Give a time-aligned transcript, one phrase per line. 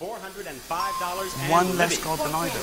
[0.00, 2.58] $405 One less God than I do.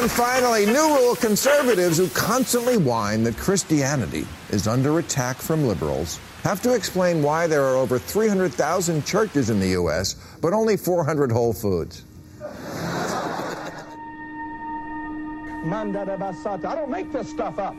[0.00, 6.20] And finally, new rule conservatives who constantly whine that Christianity is under attack from liberals
[6.42, 11.32] have to explain why there are over 300,000 churches in the U.S., but only 400
[11.32, 12.04] Whole Foods.
[16.68, 17.74] I don't make this stuff up.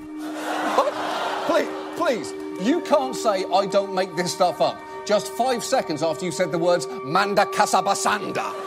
[1.45, 2.33] Please, please,
[2.65, 6.51] you can't say I don't make this stuff up just five seconds after you said
[6.51, 8.62] the words Manda Casabasanda.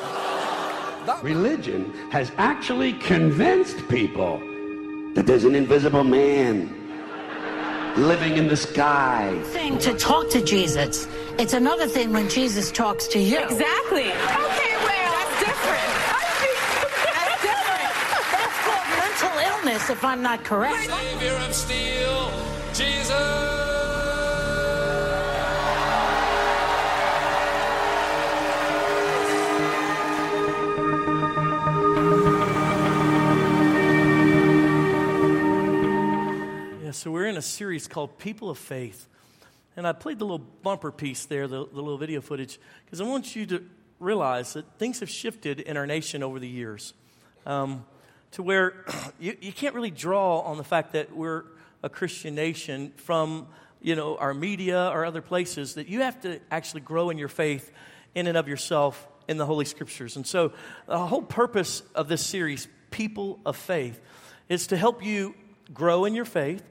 [1.06, 4.40] That- Religion has actually convinced people
[5.14, 6.68] that there's an invisible man
[7.96, 9.38] living in the sky.
[9.52, 11.06] thing to talk to Jesus.
[11.38, 13.38] It's another thing when Jesus talks to you.
[13.38, 14.08] Exactly.
[14.10, 15.90] Okay, well, that's different.
[17.14, 17.92] That's different.
[18.34, 20.90] That's called mental illness, if I'm not correct.
[20.90, 22.30] Savior of steel,
[22.74, 23.45] Jesus.
[37.06, 39.06] So we're in a series called People of Faith.
[39.76, 43.04] And I played the little bumper piece there, the, the little video footage, because I
[43.04, 43.62] want you to
[44.00, 46.94] realize that things have shifted in our nation over the years
[47.46, 47.84] um,
[48.32, 48.84] to where
[49.20, 51.44] you, you can't really draw on the fact that we're
[51.84, 53.46] a Christian nation from
[53.80, 57.28] you know our media or other places that you have to actually grow in your
[57.28, 57.70] faith
[58.16, 60.50] in and of yourself in the holy scriptures and so
[60.86, 64.00] the whole purpose of this series people of faith
[64.48, 65.36] is to help you
[65.72, 66.64] grow in your faith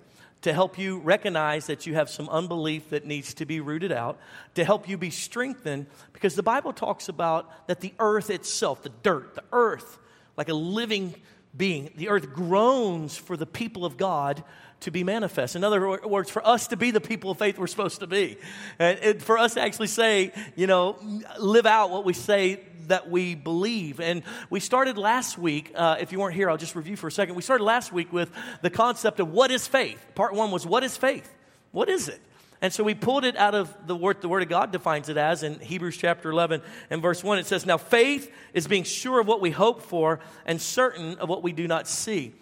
[0.46, 4.20] to help you recognize that you have some unbelief that needs to be rooted out,
[4.54, 8.92] to help you be strengthened, because the Bible talks about that the earth itself, the
[9.02, 9.98] dirt, the earth,
[10.38, 11.16] like a living
[11.58, 14.44] being, the earth groans for the people of God
[14.82, 15.56] to be manifest.
[15.56, 18.38] In other words, for us to be the people of faith we're supposed to be.
[18.78, 20.98] And for us to actually say, you know,
[21.40, 24.00] live out what we say that we believe.
[24.00, 27.12] And we started last week, uh, if you weren't here, I'll just review for a
[27.12, 27.36] second.
[27.36, 30.04] We started last week with the concept of what is faith.
[30.16, 31.34] Part one was what is faith?
[31.72, 32.22] What is it?
[32.62, 35.18] And so we pulled it out of the word the Word of God defines it
[35.18, 37.38] as in Hebrews chapter 11 and verse 1.
[37.38, 41.30] It says, Now faith is being sure of what we hope for and certain of
[41.30, 42.34] what we do not see.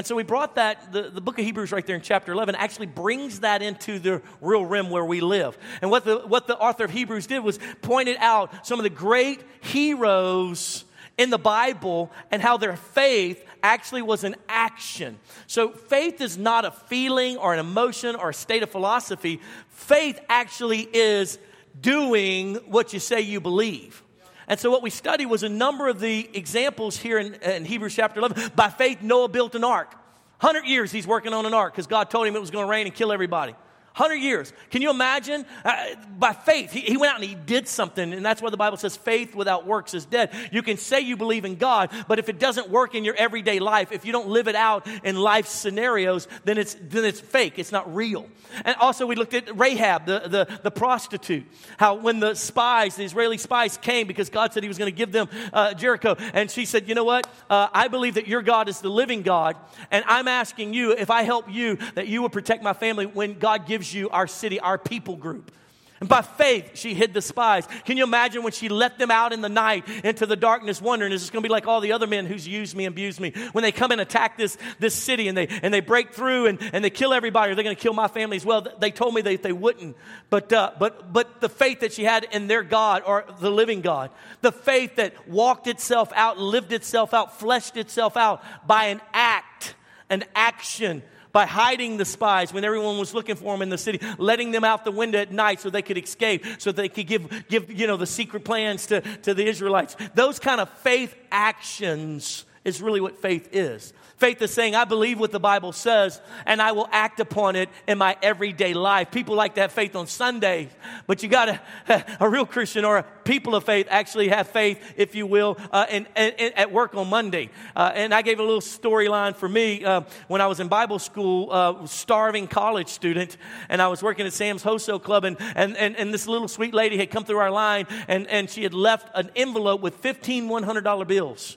[0.00, 2.54] And so we brought that, the, the book of Hebrews right there in chapter 11
[2.54, 5.58] actually brings that into the real rim where we live.
[5.82, 8.88] And what the, what the author of Hebrews did was pointed out some of the
[8.88, 10.86] great heroes
[11.18, 15.18] in the Bible and how their faith actually was an action.
[15.46, 19.38] So faith is not a feeling or an emotion or a state of philosophy.
[19.68, 21.38] Faith actually is
[21.78, 24.02] doing what you say you believe.
[24.50, 27.94] And so, what we studied was a number of the examples here in, in Hebrews
[27.94, 28.50] chapter 11.
[28.56, 29.92] By faith, Noah built an ark.
[30.40, 32.70] 100 years he's working on an ark because God told him it was going to
[32.70, 33.54] rain and kill everybody.
[33.96, 34.52] 100 years.
[34.70, 35.44] Can you imagine?
[35.64, 38.56] Uh, by faith, he, he, went out and he did something, and that's why the
[38.56, 40.32] Bible says faith without works is dead.
[40.52, 43.58] You can say you believe in God, but if it doesn't work in your everyday
[43.58, 47.58] life, if you don't live it out in life scenarios, then it's, then it's fake.
[47.58, 48.26] It's not real.
[48.64, 51.46] And also, we looked at Rahab, the, the, the prostitute,
[51.76, 54.96] how when the spies, the Israeli spies came because God said he was going to
[54.96, 57.26] give them uh, Jericho, and she said, You know what?
[57.48, 59.56] Uh, I believe that your God is the living God,
[59.90, 63.38] and I'm asking you, if I help you, that you will protect my family when
[63.38, 65.52] God gives you our city, our people group.
[66.00, 67.68] And by faith, she hid the spies.
[67.84, 71.12] Can you imagine when she let them out in the night into the darkness, wondering,
[71.12, 73.32] is this going to be like all the other men who's used me, abused me?
[73.52, 76.58] When they come and attack this, this city and they, and they break through and,
[76.72, 78.66] and they kill everybody, are they going to kill my family as well?
[78.78, 79.94] They told me that they wouldn't.
[80.30, 83.82] But, uh, but, but the faith that she had in their God or the living
[83.82, 89.02] God, the faith that walked itself out, lived itself out, fleshed itself out by an
[89.12, 89.74] act,
[90.08, 94.00] an action by hiding the spies when everyone was looking for them in the city,
[94.18, 97.48] letting them out the window at night so they could escape, so they could give,
[97.48, 99.96] give you know, the secret plans to, to the Israelites.
[100.14, 103.92] Those kind of faith actions is really what faith is.
[104.16, 107.70] Faith is saying, I believe what the Bible says and I will act upon it
[107.88, 109.10] in my everyday life.
[109.10, 110.68] People like to have faith on Sunday,
[111.06, 114.94] but you got to, a real Christian or a people of faith actually have faith,
[114.96, 115.86] if you will, uh,
[116.16, 117.48] at work on Monday.
[117.74, 120.98] Uh, and I gave a little storyline for me uh, when I was in Bible
[120.98, 123.36] school, uh, starving college student,
[123.68, 126.74] and I was working at Sam's Wholesale Club, and, and, and, and this little sweet
[126.74, 130.48] lady had come through our line and, and she had left an envelope with 15
[130.48, 131.56] $100 bills.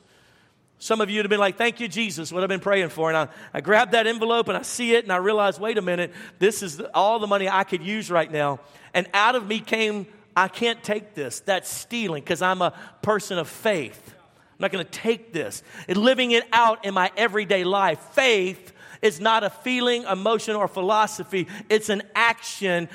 [0.79, 3.09] Some of you would have been like, Thank you, Jesus, what I've been praying for.
[3.09, 5.81] And I, I grabbed that envelope and I see it and I realized, wait a
[5.81, 8.59] minute, this is all the money I could use right now.
[8.93, 11.39] And out of me came, I can't take this.
[11.39, 14.13] That's stealing because I'm a person of faith.
[14.53, 15.63] I'm not going to take this.
[15.87, 17.99] And living it out in my everyday life.
[18.11, 22.89] Faith is not a feeling, emotion, or philosophy, it's an action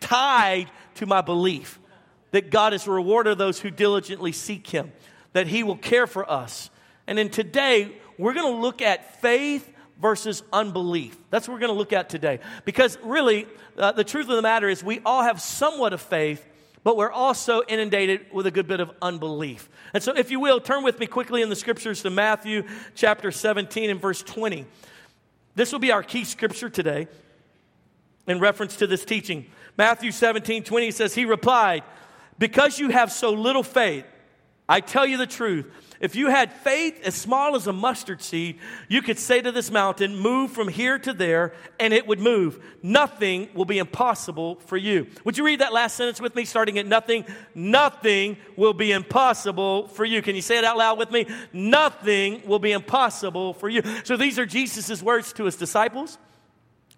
[0.00, 1.78] tied to my belief
[2.30, 4.92] that God is a rewarder of those who diligently seek Him.
[5.32, 6.70] that He will care for us.
[7.08, 11.16] And then today, we're going to look at faith versus unbelief.
[11.30, 12.38] That's what we're going to look at today.
[12.66, 13.46] Because really,
[13.78, 16.44] uh, the truth of the matter is, we all have somewhat of faith,
[16.84, 19.70] but we're also inundated with a good bit of unbelief.
[19.94, 22.64] And so, if you will, turn with me quickly in the scriptures to Matthew
[22.94, 24.66] chapter 17 and verse 20.
[25.54, 27.08] This will be our key scripture today
[28.26, 29.46] in reference to this teaching.
[29.78, 31.84] Matthew 17 20 says, He replied,
[32.38, 34.04] Because you have so little faith,
[34.68, 35.66] I tell you the truth.
[36.00, 39.70] If you had faith as small as a mustard seed, you could say to this
[39.70, 42.62] mountain, Move from here to there, and it would move.
[42.82, 45.08] Nothing will be impossible for you.
[45.24, 47.24] Would you read that last sentence with me, starting at nothing?
[47.54, 50.22] Nothing will be impossible for you.
[50.22, 51.26] Can you say it out loud with me?
[51.52, 53.82] Nothing will be impossible for you.
[54.04, 56.16] So these are Jesus' words to his disciples.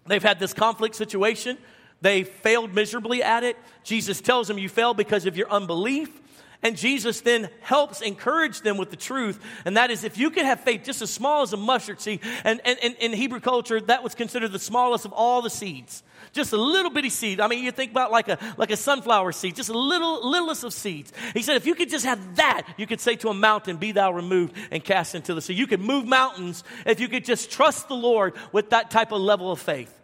[0.06, 1.56] They've had this conflict situation.
[2.02, 3.56] They failed miserably at it.
[3.82, 6.20] Jesus tells them, You failed because of your unbelief.
[6.62, 9.40] And Jesus then helps encourage them with the truth.
[9.64, 12.20] And that is, if you can have faith just as small as a mustard seed,
[12.44, 16.02] and, and, and in Hebrew culture, that was considered the smallest of all the seeds.
[16.32, 17.40] Just a little bitty seed.
[17.40, 20.62] I mean, you think about like a, like a sunflower seed, just a little, littlest
[20.62, 21.12] of seeds.
[21.32, 23.92] He said, if you could just have that, you could say to a mountain, be
[23.92, 25.54] thou removed and cast into the sea.
[25.54, 29.20] You could move mountains if you could just trust the Lord with that type of
[29.20, 29.98] level of faith.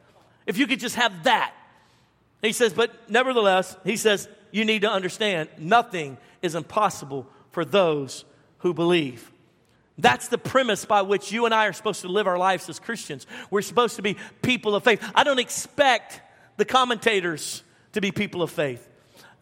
[0.47, 1.53] If you could just have that.
[2.41, 8.25] He says, but nevertheless, he says, you need to understand nothing is impossible for those
[8.61, 9.31] who believe.
[9.99, 12.79] That's the premise by which you and I are supposed to live our lives as
[12.79, 13.27] Christians.
[13.51, 15.03] We're supposed to be people of faith.
[15.15, 16.23] I don't expect
[16.57, 17.63] the commentators
[17.93, 18.89] to be people of faith.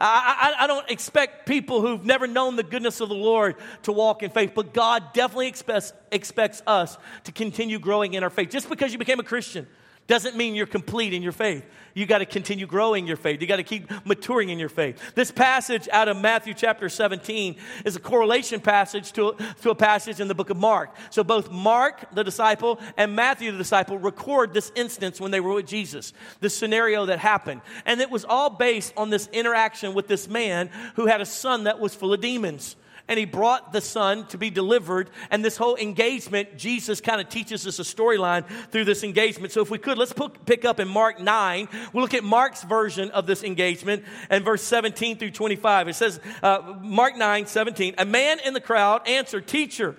[0.00, 3.92] I, I, I, don't expect people who've never known the goodness of the Lord to
[3.92, 8.50] walk in faith, but God definitely expects, expects us to continue growing in our faith.
[8.50, 9.68] Just because you became a Christian
[10.06, 11.64] doesn't mean you're complete in your faith.
[11.94, 13.40] You got to continue growing your faith.
[13.40, 15.14] You got to keep maturing in your faith.
[15.14, 20.20] This passage out of Matthew chapter 17 is a correlation passage to, to a passage
[20.20, 20.94] in the book of Mark.
[21.10, 25.54] So both Mark, the disciple, and Matthew, the disciple, record this instance when they were
[25.54, 27.62] with Jesus, this scenario that happened.
[27.86, 31.64] And it was all based on this interaction with this man who had a son
[31.64, 35.10] that was full of demons and he brought the son to be delivered.
[35.30, 39.52] And this whole engagement, Jesus kind of teaches us a storyline through this engagement.
[39.52, 40.14] So if we could, let's
[40.46, 41.68] pick up in Mark 9.
[41.92, 45.88] We'll look at Mark's version of this engagement and verse 17 through 25.
[45.88, 49.96] It says, uh, Mark 9, 17, a man in the crowd answered, Teacher,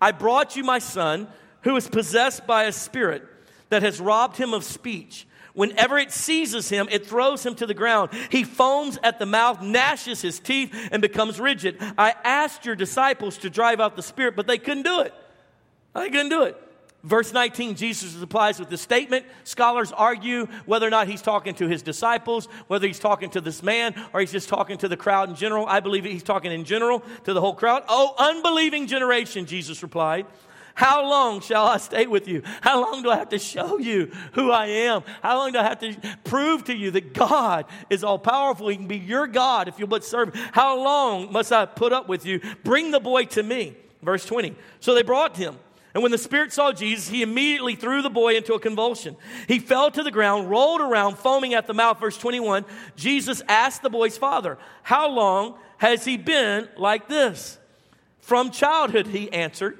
[0.00, 1.28] I brought you my son
[1.62, 3.24] who is possessed by a spirit
[3.68, 5.27] that has robbed him of speech.
[5.58, 8.10] Whenever it seizes him, it throws him to the ground.
[8.30, 11.78] He foams at the mouth, gnashes his teeth, and becomes rigid.
[11.98, 15.12] I asked your disciples to drive out the spirit, but they couldn't do it.
[15.96, 16.56] They couldn't do it.
[17.02, 19.26] Verse 19, Jesus replies with this statement.
[19.42, 23.60] Scholars argue whether or not he's talking to his disciples, whether he's talking to this
[23.60, 25.66] man, or he's just talking to the crowd in general.
[25.66, 27.82] I believe he's talking in general to the whole crowd.
[27.88, 30.26] Oh, unbelieving generation, Jesus replied.
[30.78, 32.44] How long shall I stay with you?
[32.60, 35.02] How long do I have to show you who I am?
[35.24, 38.68] How long do I have to prove to you that God is all powerful?
[38.68, 40.32] He can be your God if you'll but serve.
[40.52, 42.40] How long must I put up with you?
[42.62, 43.74] Bring the boy to me.
[44.02, 44.54] Verse 20.
[44.78, 45.56] So they brought him.
[45.94, 49.16] And when the Spirit saw Jesus, he immediately threw the boy into a convulsion.
[49.48, 51.98] He fell to the ground, rolled around, foaming at the mouth.
[51.98, 52.64] Verse 21
[52.94, 57.58] Jesus asked the boy's father, How long has he been like this?
[58.20, 59.76] From childhood, he answered.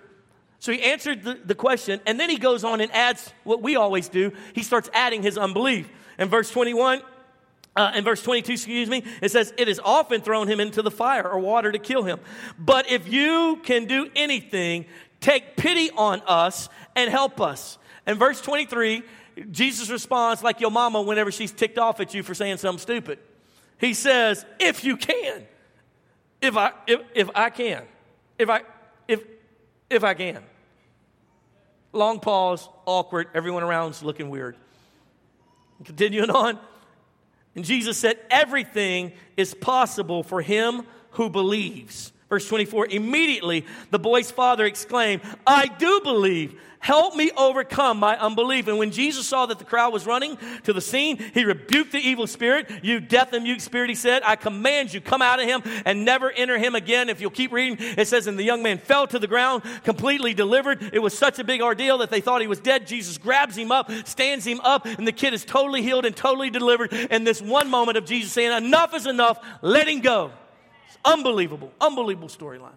[0.60, 3.76] So he answered the, the, question, and then he goes on and adds what we
[3.76, 4.32] always do.
[4.54, 5.88] He starts adding his unbelief.
[6.18, 7.00] In verse 21,
[7.76, 10.90] uh, in verse 22, excuse me, it says, It has often thrown him into the
[10.90, 12.18] fire or water to kill him.
[12.58, 14.86] But if you can do anything,
[15.20, 17.78] take pity on us and help us.
[18.04, 19.04] In verse 23,
[19.52, 23.20] Jesus responds like your mama whenever she's ticked off at you for saying something stupid.
[23.78, 25.46] He says, If you can,
[26.40, 27.84] if I, if, if I can,
[28.38, 28.62] if I,
[29.90, 30.42] if, I can.
[31.92, 34.56] Long pause, awkward, everyone around's looking weird.
[35.84, 36.58] Continuing on.
[37.54, 42.12] And Jesus said, Everything is possible for him who believes.
[42.28, 46.60] Verse 24, immediately the boy's father exclaimed, I do believe.
[46.80, 48.68] Help me overcome my unbelief.
[48.68, 51.98] And when Jesus saw that the crowd was running to the scene, he rebuked the
[51.98, 52.70] evil spirit.
[52.82, 56.04] You deaf and mute spirit, he said, I command you, come out of him and
[56.04, 57.08] never enter him again.
[57.08, 60.34] If you'll keep reading, it says, And the young man fell to the ground, completely
[60.34, 60.90] delivered.
[60.92, 62.86] It was such a big ordeal that they thought he was dead.
[62.86, 66.50] Jesus grabs him up, stands him up, and the kid is totally healed and totally
[66.50, 66.92] delivered.
[67.10, 70.30] And this one moment of Jesus saying, Enough is enough, let him go.
[71.04, 72.76] Unbelievable, unbelievable storyline.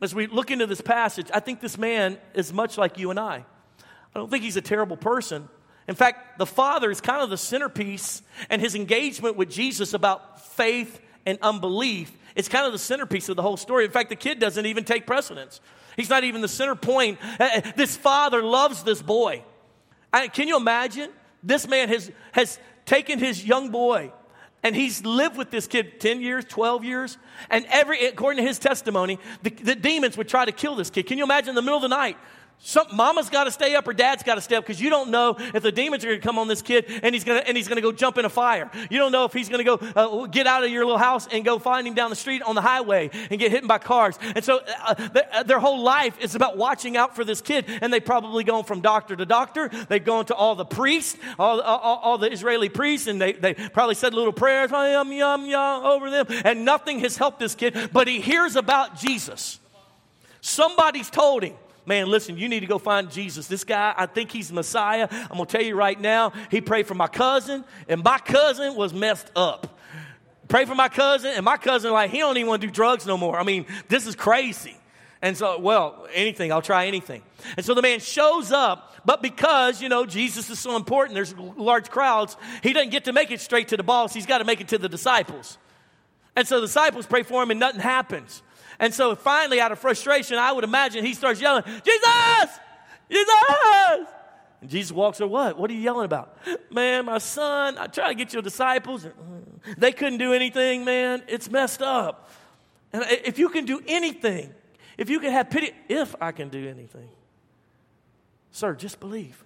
[0.00, 3.20] As we look into this passage, I think this man is much like you and
[3.20, 3.44] I.
[4.14, 5.48] I don't think he's a terrible person.
[5.86, 10.40] In fact, the Father is kind of the centerpiece and his engagement with Jesus about
[10.54, 13.84] faith and unbelief is kind of the centerpiece of the whole story.
[13.84, 15.60] In fact, the kid doesn't even take precedence.
[15.96, 17.18] He's not even the center point.
[17.38, 19.44] Uh, uh, This father loves this boy.
[20.12, 21.10] I- can you imagine?
[21.42, 24.12] This man has, has taken his young boy
[24.62, 27.18] and he's lived with this kid 10 years, 12 years.
[27.48, 31.06] And every, according to his testimony, the, the demons would try to kill this kid.
[31.06, 32.18] Can you imagine in the middle of the night?
[32.62, 35.10] Some, mama's got to stay up or dad's got to stay up because you don't
[35.10, 37.48] know if the demons are going to come on this kid and he's going to
[37.48, 38.70] and he's going to go jump in a fire.
[38.90, 41.26] You don't know if he's going to go uh, get out of your little house
[41.32, 44.18] and go find him down the street on the highway and get hit by cars.
[44.34, 47.64] And so uh, their, uh, their whole life is about watching out for this kid.
[47.80, 49.70] And they've probably gone from doctor to doctor.
[49.88, 53.54] They've gone to all the priests, all, all, all the Israeli priests, and they, they
[53.54, 56.26] probably said little prayers, yum, yum, yum, over them.
[56.44, 57.90] And nothing has helped this kid.
[57.90, 59.60] But he hears about Jesus.
[60.42, 61.54] Somebody's told him,
[61.90, 63.48] man, listen, you need to go find Jesus.
[63.48, 65.08] This guy, I think he's Messiah.
[65.10, 68.76] I'm going to tell you right now, he prayed for my cousin, and my cousin
[68.76, 69.76] was messed up.
[70.46, 73.06] Pray for my cousin, and my cousin, like, he don't even want to do drugs
[73.06, 73.36] no more.
[73.36, 74.76] I mean, this is crazy.
[75.20, 77.22] And so, well, anything, I'll try anything.
[77.56, 81.34] And so the man shows up, but because, you know, Jesus is so important, there's
[81.36, 84.14] large crowds, he doesn't get to make it straight to the boss.
[84.14, 85.58] He's got to make it to the disciples.
[86.36, 88.42] And so the disciples pray for him, and nothing happens.
[88.80, 92.58] And so finally, out of frustration, I would imagine he starts yelling, Jesus!
[93.10, 94.08] Jesus!
[94.62, 95.58] And Jesus walks or what?
[95.58, 96.36] What are you yelling about?
[96.70, 99.04] Man, my son, I try to get your disciples.
[99.04, 101.22] Mm, they couldn't do anything, man.
[101.28, 102.30] It's messed up.
[102.92, 104.52] And if you can do anything,
[104.96, 107.08] if you can have pity, if I can do anything,
[108.50, 109.44] sir, just believe.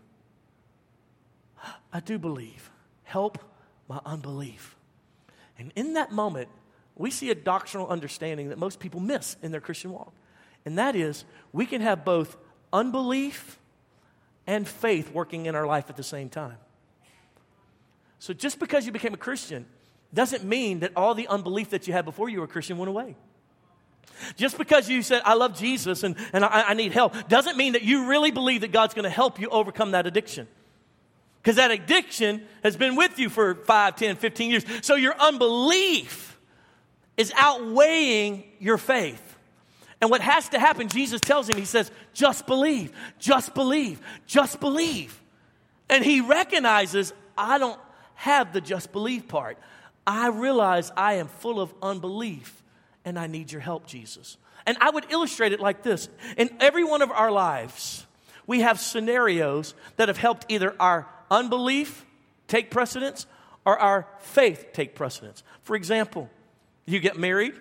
[1.93, 2.71] I do believe.
[3.03, 3.39] Help
[3.89, 4.77] my unbelief.
[5.59, 6.49] And in that moment,
[6.97, 10.13] we see a doctrinal understanding that most people miss in their Christian walk.
[10.65, 12.37] And that is, we can have both
[12.73, 13.59] unbelief
[14.47, 16.57] and faith working in our life at the same time.
[18.19, 19.67] So just because you became a Christian
[20.13, 22.89] doesn't mean that all the unbelief that you had before you were a Christian went
[22.89, 23.17] away.
[24.37, 27.73] Just because you said, I love Jesus and, and I, I need help, doesn't mean
[27.73, 30.47] that you really believe that God's going to help you overcome that addiction.
[31.43, 34.65] Because that addiction has been with you for 5, 10, 15 years.
[34.83, 36.34] So your unbelief
[37.17, 39.23] is outweighing your faith.
[40.01, 44.61] And what has to happen, Jesus tells him, He says, just believe, just believe, just
[44.61, 45.21] believe.
[45.89, 47.81] And he recognizes, I don't
[48.15, 49.59] have the just believe part.
[50.07, 52.63] I realize I am full of unbelief
[53.05, 54.37] and I need your help, Jesus.
[54.67, 58.07] And I would illustrate it like this In every one of our lives,
[58.47, 62.05] we have scenarios that have helped either our unbelief
[62.49, 63.27] take precedence
[63.65, 65.43] or our faith take precedence.
[65.63, 66.29] For example,
[66.87, 67.55] you get married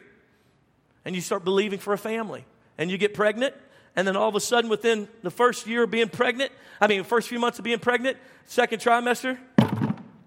[1.06, 2.46] and you start believing for a family
[2.78, 3.54] and you get pregnant
[3.96, 6.52] and then all of a sudden within the first year of being pregnant
[6.82, 9.38] i mean first few months of being pregnant second trimester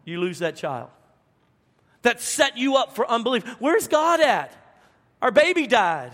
[0.07, 0.89] you lose that child.
[2.03, 3.45] That set you up for unbelief.
[3.59, 4.57] Where's god at?
[5.21, 6.13] Our baby died.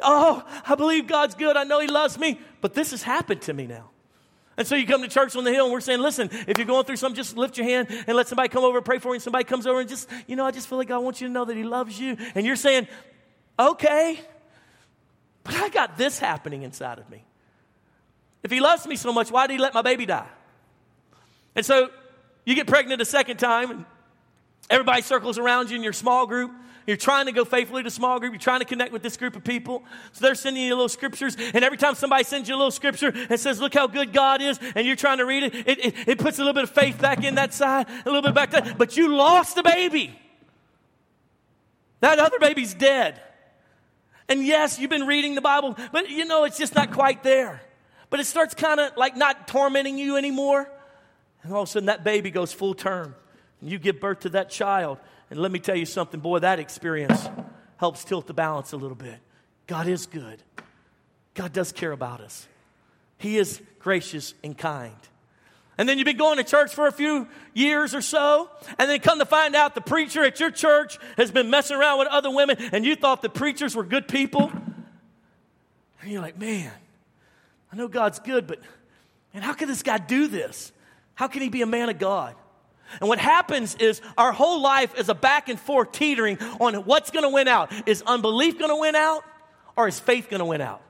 [0.00, 1.56] Oh i believe god's good.
[1.56, 2.40] I know he loves me.
[2.60, 3.90] But this has happened to me now
[4.56, 6.66] and so you come to church on the hill and we're saying, listen, if you're
[6.66, 9.08] going through something, just lift your hand and let somebody come over and pray for
[9.08, 9.14] you.
[9.14, 11.26] And somebody comes over and just, you know, I just feel like God wants you
[11.26, 12.16] to know that He loves you.
[12.34, 12.86] And you're saying,
[13.58, 14.20] okay,
[15.42, 17.24] but I got this happening inside of me.
[18.44, 20.28] If He loves me so much, why did He let my baby die?
[21.56, 21.90] And so
[22.44, 23.84] you get pregnant a second time and
[24.70, 26.52] everybody circles around you in your small group.
[26.86, 28.32] You're trying to go faithfully to small group.
[28.32, 29.82] You're trying to connect with this group of people.
[30.12, 31.36] So they're sending you little scriptures.
[31.36, 34.42] And every time somebody sends you a little scripture and says, look how good God
[34.42, 36.70] is, and you're trying to read it, it, it, it puts a little bit of
[36.70, 38.74] faith back in that side, a little bit back there.
[38.76, 40.18] But you lost the baby.
[42.00, 43.20] That other baby's dead.
[44.28, 47.62] And yes, you've been reading the Bible, but you know, it's just not quite there.
[48.10, 50.70] But it starts kind of like not tormenting you anymore.
[51.42, 53.14] And all of a sudden, that baby goes full term.
[53.60, 54.98] And you give birth to that child.
[55.34, 57.28] And let me tell you something, boy, that experience
[57.78, 59.18] helps tilt the balance a little bit.
[59.66, 60.40] God is good,
[61.34, 62.46] God does care about us,
[63.18, 64.94] He is gracious and kind.
[65.76, 68.48] And then you've been going to church for a few years or so,
[68.78, 71.98] and then come to find out the preacher at your church has been messing around
[71.98, 74.52] with other women, and you thought the preachers were good people.
[76.00, 76.70] And you're like, man,
[77.72, 78.60] I know God's good, but
[79.32, 80.70] man, how can this guy do this?
[81.16, 82.36] How can he be a man of God?
[83.00, 87.10] And what happens is our whole life is a back and forth teetering on what's
[87.10, 87.72] going to win out.
[87.86, 89.24] Is unbelief going to win out
[89.76, 90.80] or is faith going to win out?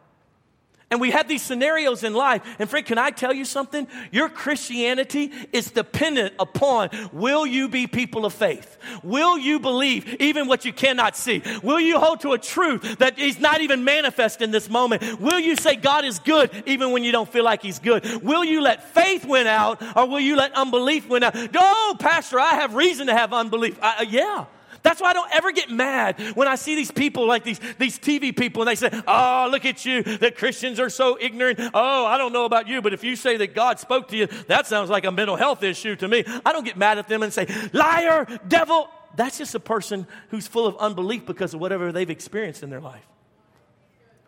[0.94, 2.42] And we have these scenarios in life.
[2.60, 3.88] And friend, can I tell you something?
[4.12, 8.78] Your Christianity is dependent upon will you be people of faith?
[9.02, 11.42] Will you believe even what you cannot see?
[11.64, 15.18] Will you hold to a truth that is not even manifest in this moment?
[15.18, 18.22] Will you say God is good even when you don't feel like He's good?
[18.22, 21.34] Will you let faith win out or will you let unbelief win out?
[21.56, 23.80] Oh, Pastor, I have reason to have unbelief.
[23.82, 24.44] I, uh, yeah.
[24.84, 27.98] That's why I don't ever get mad when I see these people like these, these
[27.98, 31.58] TV people and they say, Oh, look at you, The Christians are so ignorant.
[31.72, 34.26] Oh, I don't know about you, but if you say that God spoke to you,
[34.46, 36.22] that sounds like a mental health issue to me.
[36.44, 38.90] I don't get mad at them and say, Liar, devil.
[39.16, 42.80] That's just a person who's full of unbelief because of whatever they've experienced in their
[42.80, 43.06] life.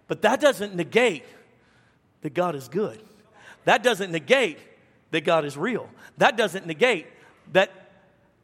[0.09, 1.25] But that doesn't negate
[2.23, 2.99] that God is good.
[3.65, 4.59] That doesn't negate
[5.11, 5.91] that God is real.
[6.17, 7.09] That doesn't negate
[7.53, 7.86] that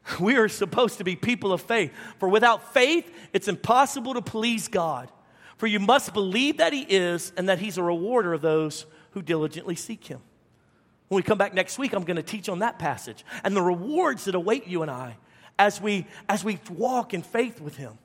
[0.21, 1.92] we are supposed to be people of faith.
[2.18, 5.11] For without faith, it's impossible to please God.
[5.56, 9.23] For you must believe that He is and that He's a rewarder of those who
[9.23, 10.21] diligently seek Him.
[11.09, 13.62] When we come back next week, I'm going to teach on that passage and the
[13.62, 15.18] rewards that await you and I
[15.59, 17.99] as we, as we walk in faith with Him,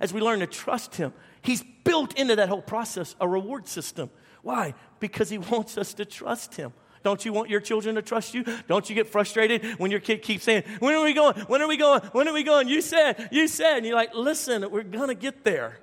[0.00, 1.12] as we learn to trust Him.
[1.42, 4.10] He's built into that whole process a reward system.
[4.42, 4.74] Why?
[5.00, 6.72] Because He wants us to trust Him.
[7.06, 8.42] Don't you want your children to trust you?
[8.66, 11.36] Don't you get frustrated when your kid keeps saying, When are we going?
[11.42, 12.00] When are we going?
[12.10, 12.66] When are we going?
[12.66, 13.76] You said, you said.
[13.76, 15.78] And you're like, Listen, we're going to get there.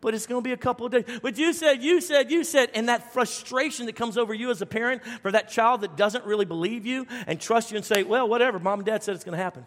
[0.00, 1.04] But it's going to be a couple of days.
[1.22, 2.70] But you said, you said, you said.
[2.74, 6.24] And that frustration that comes over you as a parent for that child that doesn't
[6.24, 9.22] really believe you and trust you and say, Well, whatever, mom and dad said it's
[9.22, 9.64] going to happen.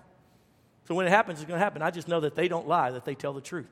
[0.90, 1.82] So when it happens, it's going to happen.
[1.82, 3.70] I just know that they don't lie, that they tell the truth.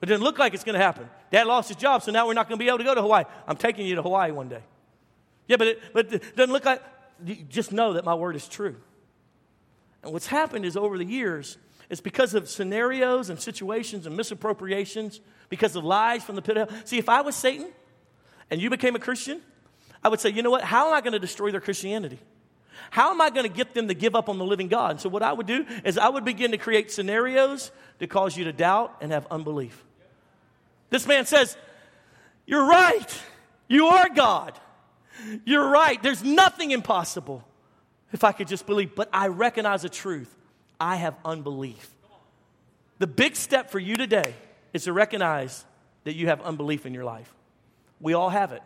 [0.00, 1.08] But it didn't look like it's going to happen.
[1.32, 3.00] Dad lost his job, so now we're not going to be able to go to
[3.00, 3.24] Hawaii.
[3.46, 4.60] I'm taking you to Hawaii one day.
[5.48, 6.82] Yeah, but it, but it doesn't look like,
[7.48, 8.76] just know that my word is true.
[10.02, 11.58] And what's happened is over the years,
[11.90, 16.70] it's because of scenarios and situations and misappropriations, because of lies from the pit of
[16.70, 16.80] hell.
[16.84, 17.68] See, if I was Satan
[18.50, 19.40] and you became a Christian,
[20.04, 20.62] I would say, you know what?
[20.62, 22.18] How am I going to destroy their Christianity?
[22.90, 24.92] How am I going to get them to give up on the living God?
[24.92, 28.36] And so, what I would do is I would begin to create scenarios to cause
[28.36, 29.84] you to doubt and have unbelief.
[30.90, 31.56] This man says,
[32.46, 33.22] You're right.
[33.66, 34.58] You are God.
[35.44, 36.02] You're right.
[36.02, 37.44] There's nothing impossible
[38.12, 38.94] if I could just believe.
[38.94, 40.34] But I recognize the truth
[40.80, 41.90] I have unbelief.
[42.98, 44.34] The big step for you today
[44.72, 45.64] is to recognize
[46.04, 47.32] that you have unbelief in your life.
[48.00, 48.62] We all have it.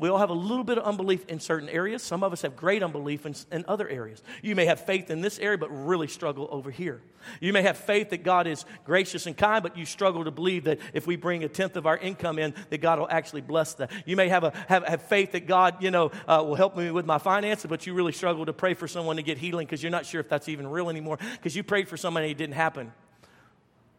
[0.00, 2.02] We all have a little bit of unbelief in certain areas.
[2.02, 4.22] Some of us have great unbelief in, in, other areas.
[4.40, 7.02] You may have faith in this area, but really struggle over here.
[7.38, 10.64] You may have faith that God is gracious and kind, but you struggle to believe
[10.64, 13.74] that if we bring a tenth of our income in, that God will actually bless
[13.74, 13.90] that.
[14.06, 16.90] You may have, a, have, have faith that God, you know, uh, will help me
[16.90, 19.82] with my finances, but you really struggle to pray for someone to get healing because
[19.82, 22.38] you're not sure if that's even real anymore because you prayed for somebody and it
[22.38, 22.90] didn't happen.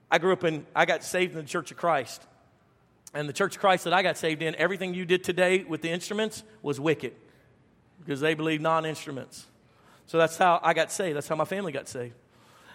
[0.09, 2.25] I grew up in, I got saved in the Church of Christ.
[3.13, 5.81] And the Church of Christ that I got saved in, everything you did today with
[5.81, 7.13] the instruments was wicked
[7.99, 9.47] because they believed non instruments.
[10.07, 11.17] So that's how I got saved.
[11.17, 12.15] That's how my family got saved.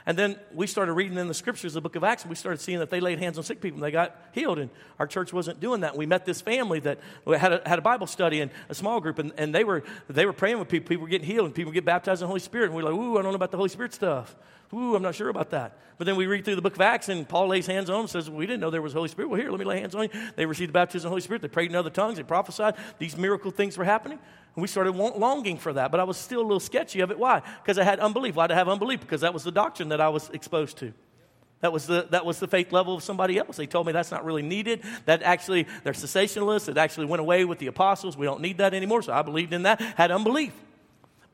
[0.08, 2.60] And then we started reading in the scriptures, the book of Acts, and we started
[2.60, 4.60] seeing that they laid hands on sick people and they got healed.
[4.60, 4.70] And
[5.00, 5.96] our church wasn't doing that.
[5.96, 9.18] We met this family that had a, had a Bible study and a small group,
[9.18, 10.88] and, and they, were, they were praying with people.
[10.88, 12.66] People were getting healed, and people get baptized in the Holy Spirit.
[12.66, 14.36] And we are like, ooh, I don't know about the Holy Spirit stuff.
[14.72, 15.78] Ooh, I'm not sure about that.
[15.98, 18.00] But then we read through the book of Acts, and Paul lays hands on them
[18.02, 19.28] and says, We didn't know there was Holy Spirit.
[19.28, 20.08] Well, here, let me lay hands on you.
[20.34, 21.42] They received the baptism of the Holy Spirit.
[21.42, 22.16] They prayed in other tongues.
[22.16, 22.74] They prophesied.
[22.98, 24.18] These miracle things were happening.
[24.54, 25.90] And we started longing for that.
[25.90, 27.18] But I was still a little sketchy of it.
[27.18, 27.42] Why?
[27.62, 28.34] Because I had unbelief.
[28.34, 29.00] Why did I have unbelief?
[29.00, 30.92] Because that was the doctrine that I was exposed to.
[31.60, 33.56] That was, the, that was the faith level of somebody else.
[33.56, 34.82] They told me that's not really needed.
[35.06, 36.68] That actually, they're cessationalists.
[36.68, 38.16] It actually went away with the apostles.
[38.16, 39.02] We don't need that anymore.
[39.02, 40.52] So I believed in that, had unbelief.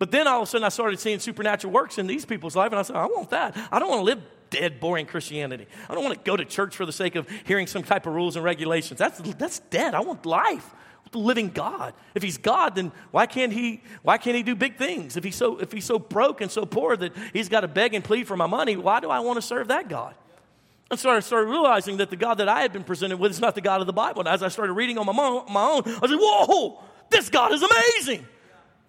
[0.02, 2.72] But then all of a sudden I started seeing supernatural works in these people's life,
[2.72, 3.56] and I said, I want that.
[3.70, 5.68] I don't want to live dead, boring Christianity.
[5.88, 8.12] I don't want to go to church for the sake of hearing some type of
[8.12, 8.98] rules and regulations.
[8.98, 9.94] That's, that's dead.
[9.94, 10.68] I want life.
[11.12, 11.94] the living God.
[12.16, 15.16] If he's God, then why can't he why can't he do big things?
[15.16, 17.94] If he's so if he's so broke and so poor that he's got to beg
[17.94, 20.16] and plead for my money, why do I want to serve that God?
[20.90, 23.40] And so I started realizing that the God that I had been presented with is
[23.40, 24.22] not the God of the Bible.
[24.22, 25.12] And as I started reading on my,
[25.48, 28.26] my own, I said, Whoa, this God is amazing.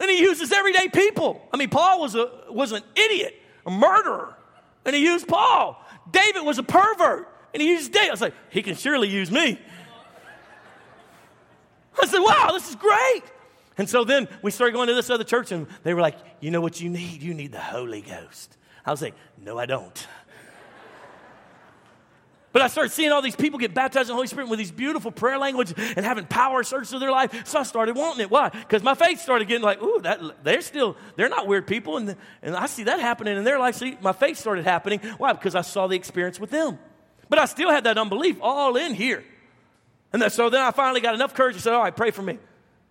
[0.04, 1.42] And he uses everyday people.
[1.54, 3.34] I mean, Paul was, a, was an idiot,
[3.66, 4.36] a murderer,
[4.84, 5.82] and he used Paul.
[6.12, 8.10] David was a pervert, and he used David.
[8.10, 9.58] I was like, he can surely use me.
[12.02, 13.24] I said, wow, this is great.
[13.78, 16.52] And so then we started going to this other church, and they were like, you
[16.52, 17.24] know what you need?
[17.24, 18.58] You need the Holy Ghost.
[18.86, 20.06] I was like, no, I don't.
[22.54, 24.72] But I started seeing all these people get baptized in the Holy Spirit with these
[24.72, 27.48] beautiful prayer language and having power surge through their life.
[27.48, 28.30] So I started wanting it.
[28.30, 28.50] Why?
[28.50, 31.98] Because my faith started getting like, ooh, that, they're still, they're not weird people.
[31.98, 33.76] And, and I see that happening in their life.
[33.76, 35.00] See, my faith started happening.
[35.18, 35.34] Why?
[35.34, 36.78] Because I saw the experience with them.
[37.28, 39.24] But I still had that unbelief all in here.
[40.13, 42.22] And that, so then I finally got enough courage to say, all right, pray for
[42.22, 42.38] me.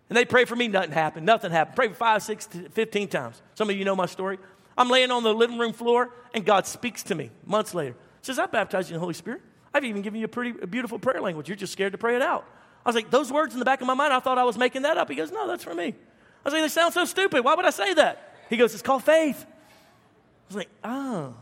[0.09, 1.25] And they pray for me, nothing happened.
[1.25, 1.77] Nothing happened.
[1.77, 3.41] Pray for five, six, 15 times.
[3.55, 4.41] Some of you know my story.
[4.77, 7.95] I'm laying on the living room floor, and God speaks to me months later.
[8.23, 9.41] Says, I baptized you in the Holy Spirit.
[9.75, 11.49] I've even given you a pretty a beautiful prayer language.
[11.49, 12.45] You're just scared to pray it out.
[12.85, 14.59] I was like, those words in the back of my mind, I thought I was
[14.59, 15.09] making that up.
[15.09, 15.89] He goes, no, that's for me.
[15.89, 17.45] I was like, they sound so stupid.
[17.45, 18.37] Why would I say that?
[18.51, 19.47] He goes, it's called faith.
[19.47, 21.35] I was like, oh.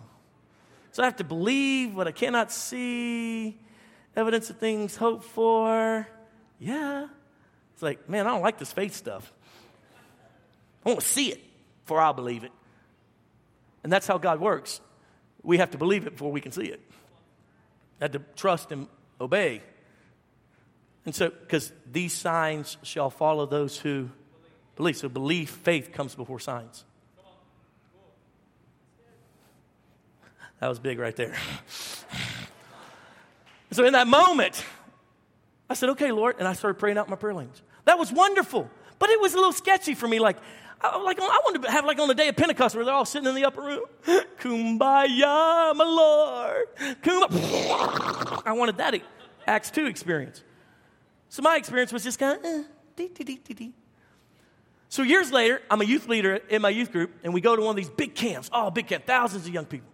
[0.92, 3.58] So I have to believe what I cannot see,
[4.14, 6.06] evidence of things hoped for.
[6.58, 7.08] Yeah.
[7.72, 9.32] It's like, man, I don't like this faith stuff.
[10.84, 11.40] I want to see it
[11.84, 12.52] before I'll believe it.
[13.82, 14.80] And that's how God works.
[15.42, 16.80] We have to believe it before we can see it.
[18.00, 18.86] Have to trust and
[19.20, 19.62] obey.
[21.04, 24.10] And so, because these signs shall follow those who
[24.76, 24.96] believe.
[24.96, 26.84] So, belief, faith comes before signs.
[30.60, 31.34] That was big right there.
[33.70, 34.64] so, in that moment,
[35.70, 36.36] I said, Okay, Lord.
[36.38, 37.60] And I started praying out my prayer language.
[37.84, 38.70] That was wonderful.
[38.98, 40.18] But it was a little sketchy for me.
[40.18, 40.36] Like,
[40.82, 43.04] I, like I wanted to have like on the day of Pentecost where they're all
[43.04, 43.84] sitting in the upper room.
[44.38, 46.66] Kumbaya, my Lord.
[47.02, 48.42] Kumbaya.
[48.46, 49.00] I wanted that
[49.46, 50.42] Acts 2 experience.
[51.28, 52.62] So my experience was just kind of, eh,
[52.96, 53.72] dee, dee, dee.
[54.88, 57.62] So years later, I'm a youth leader in my youth group, and we go to
[57.62, 58.50] one of these big camps.
[58.52, 59.88] Oh, big camp, thousands of young people.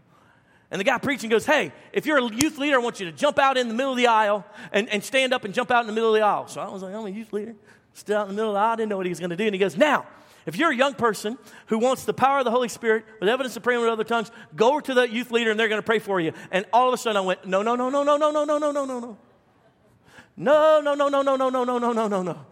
[0.70, 3.12] And the guy preaching goes, Hey, if you're a youth leader, I want you to
[3.12, 5.83] jump out in the middle of the aisle and, and stand up and jump out
[5.83, 6.49] in the middle of the aisle.
[6.49, 7.55] So I was like, I'm a youth leader.
[7.92, 8.72] Still out in the middle of the aisle.
[8.72, 9.44] I didn't know what he was going to do.
[9.44, 10.07] And he goes, Now,
[10.47, 13.57] if you're a young person who wants the power of the Holy Spirit with evidence
[13.57, 15.99] of praying with other tongues, go to the youth leader and they're going to pray
[15.99, 16.33] for you.
[16.53, 18.59] And all of a sudden I went, no, no, no, no, no, no, no, no,
[18.59, 19.19] no, no, no.
[20.37, 22.23] No, no, no, no, no, no, no, no, no, no, no, no.
[22.23, 22.47] No.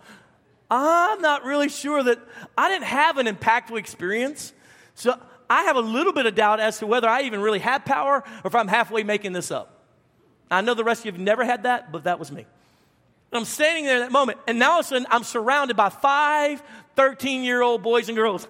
[0.70, 2.18] I'm not really sure that
[2.58, 4.52] I didn't have an impactful experience.
[4.94, 7.84] So I have a little bit of doubt as to whether I even really have
[7.84, 9.84] power or if I'm halfway making this up.
[10.50, 12.46] I know the rest of you have never had that, but that was me.
[13.34, 15.88] I'm standing there in that moment, and now all of a sudden I'm surrounded by
[15.88, 16.62] five
[16.96, 18.46] 13 year old boys and girls.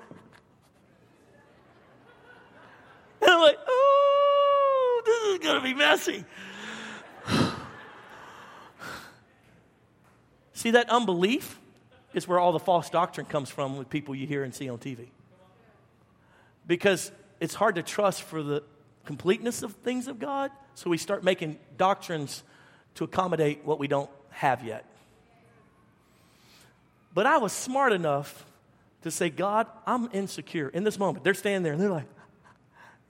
[3.22, 6.24] And I'm like, oh, this is going to be messy.
[10.52, 11.58] See, that unbelief
[12.12, 14.78] is where all the false doctrine comes from with people you hear and see on
[14.78, 15.08] TV.
[16.66, 18.62] Because it's hard to trust for the
[19.06, 22.42] completeness of things of God, so we start making doctrines
[22.96, 24.84] to accommodate what we don't have yet.
[27.14, 28.44] But I was smart enough
[29.02, 31.24] to say, God, I'm insecure in this moment.
[31.24, 32.08] They're standing there and they're like,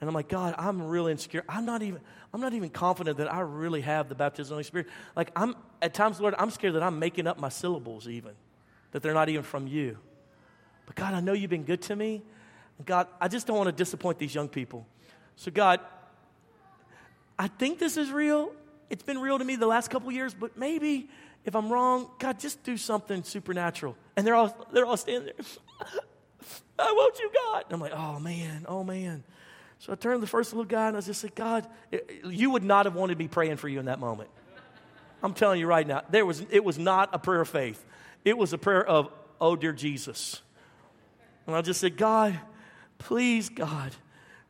[0.01, 1.45] and I'm like, God, I'm really insecure.
[1.49, 2.01] I'm not even,
[2.33, 4.89] I'm not even confident that I really have the baptism of the Holy Spirit.
[5.17, 8.33] Like I'm at times, Lord, I'm scared that I'm making up my syllables even,
[8.93, 9.97] that they're not even from you.
[10.85, 12.23] But God, I know you've been good to me.
[12.85, 14.87] God, I just don't want to disappoint these young people.
[15.37, 15.81] So God,
[17.39, 18.53] I think this is real.
[18.91, 21.09] It's been real to me the last couple years, but maybe
[21.45, 23.97] if I'm wrong, God, just do something supernatural.
[24.17, 25.47] And they're all they're all standing there.
[26.79, 27.65] I want you, God.
[27.65, 29.23] And I'm like, oh man, oh man.
[29.79, 31.67] So I turned to the first little guy and I just said, God,
[32.25, 34.31] you would not have wanted me praying for you in that moment.
[35.23, 37.85] I'm telling you right now, there was, it was not a prayer of faith.
[38.25, 40.43] It was a prayer of, oh dear Jesus.
[41.47, 42.39] And I just said, God,
[42.99, 43.95] please, God,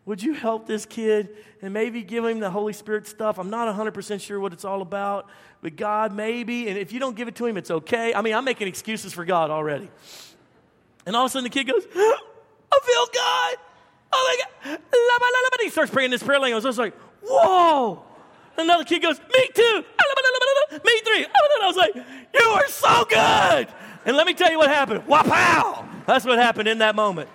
[0.07, 1.31] would you help this kid
[1.63, 3.39] and maybe give him the Holy Spirit stuff?
[3.39, 5.29] I'm not 100% sure what it's all about,
[5.63, 6.69] but God, maybe.
[6.69, 8.13] And if you don't give it to him, it's okay.
[8.13, 9.89] I mean, I'm making excuses for God already.
[11.07, 13.57] And all of a sudden the kid goes, I feel God.
[14.13, 14.81] Oh my God.
[15.63, 16.63] He starts praying this prayer language.
[16.65, 18.03] I was like, whoa.
[18.59, 19.85] Another kid goes, me too.
[20.73, 21.25] Me three.
[21.25, 23.69] I was like, you are so good.
[24.05, 25.07] And let me tell you what happened.
[25.07, 25.89] Wapow.
[26.05, 27.31] That's what happened in that moment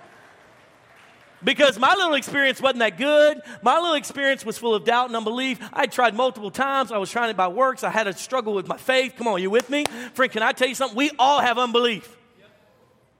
[1.42, 3.40] because my little experience wasn't that good.
[3.62, 5.58] My little experience was full of doubt and unbelief.
[5.72, 6.92] I tried multiple times.
[6.92, 7.84] I was trying it by works.
[7.84, 9.14] I had a struggle with my faith.
[9.16, 9.84] Come on, you with me?
[10.14, 10.96] Friend, can I tell you something?
[10.96, 12.16] We all have unbelief.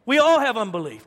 [0.06, 1.06] We all have unbelief.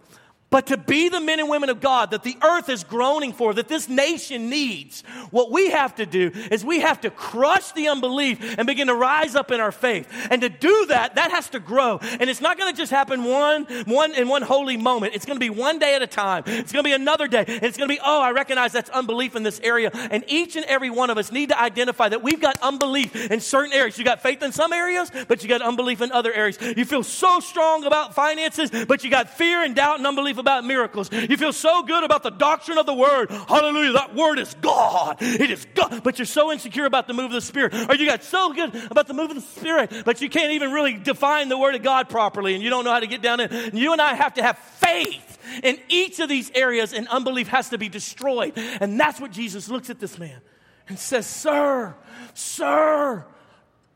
[0.53, 3.55] But to be the men and women of God that the earth is groaning for,
[3.55, 7.87] that this nation needs, what we have to do is we have to crush the
[7.87, 10.07] unbelief and begin to rise up in our faith.
[10.29, 11.97] And to do that, that has to grow.
[12.03, 15.15] And it's not going to just happen one, one in one holy moment.
[15.15, 16.43] It's going to be one day at a time.
[16.45, 17.45] It's going to be another day.
[17.47, 19.89] And it's going to be, oh, I recognize that's unbelief in this area.
[20.11, 23.39] And each and every one of us need to identify that we've got unbelief in
[23.39, 23.97] certain areas.
[23.97, 26.59] You got faith in some areas, but you got unbelief in other areas.
[26.61, 30.65] You feel so strong about finances, but you got fear and doubt and unbelief about
[30.65, 31.09] miracles.
[31.11, 33.31] You feel so good about the doctrine of the word.
[33.31, 33.93] Hallelujah.
[33.93, 35.17] That word is God.
[35.21, 36.03] It is God.
[36.03, 37.73] But you're so insecure about the move of the Spirit.
[37.89, 40.71] Or you got so good about the move of the Spirit, but you can't even
[40.71, 43.39] really define the word of God properly and you don't know how to get down
[43.39, 43.51] in.
[43.51, 47.47] And you and I have to have faith in each of these areas, and unbelief
[47.49, 48.53] has to be destroyed.
[48.55, 50.39] And that's what Jesus looks at this man
[50.87, 51.95] and says, Sir,
[52.33, 53.25] sir,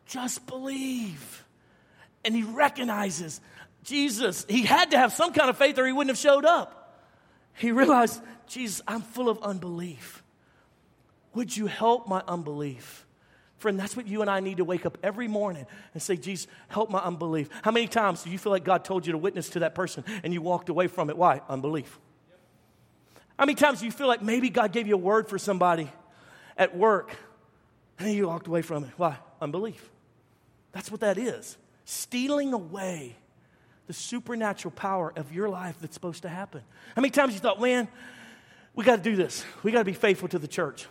[0.05, 1.45] just believe.
[2.25, 3.39] And he recognizes
[3.87, 7.01] Jesus, he had to have some kind of faith or he wouldn't have showed up.
[7.53, 10.21] He realized, Jesus, I'm full of unbelief.
[11.33, 13.05] Would you help my unbelief?
[13.59, 16.47] Friend, that's what you and I need to wake up every morning and say, Jesus,
[16.67, 17.49] help my unbelief.
[17.63, 20.03] How many times do you feel like God told you to witness to that person
[20.21, 21.17] and you walked away from it?
[21.17, 21.41] Why?
[21.47, 21.97] Unbelief.
[23.39, 25.89] How many times do you feel like maybe God gave you a word for somebody
[26.57, 27.15] at work,
[27.99, 28.89] and you walked away from it.
[28.97, 29.17] Why?
[29.41, 29.89] Unbelief.
[30.71, 31.57] That's what that is.
[31.85, 33.15] Stealing away
[33.87, 36.61] the supernatural power of your life that's supposed to happen.
[36.95, 37.87] How many times you thought, man,
[38.75, 39.43] we got to do this.
[39.63, 40.85] We got to be faithful to the church.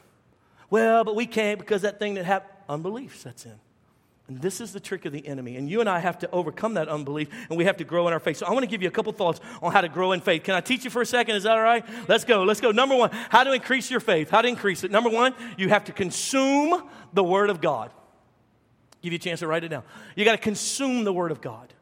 [0.70, 3.54] Well, but we can't because that thing that happened, unbelief sets in.
[4.28, 5.56] And this is the trick of the enemy.
[5.56, 8.12] And you and I have to overcome that unbelief and we have to grow in
[8.12, 8.38] our faith.
[8.38, 10.42] So I want to give you a couple thoughts on how to grow in faith.
[10.42, 11.36] Can I teach you for a second?
[11.36, 11.84] Is that all right?
[12.08, 12.42] Let's go.
[12.42, 12.72] Let's go.
[12.72, 14.30] Number one, how to increase your faith.
[14.30, 14.90] How to increase it.
[14.90, 16.82] Number one, you have to consume
[17.12, 17.92] the Word of God.
[19.00, 19.84] Give you a chance to write it down.
[20.16, 21.72] You got to consume the Word of God.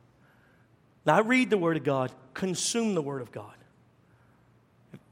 [1.07, 3.53] Now, I read the Word of God, consume the Word of God.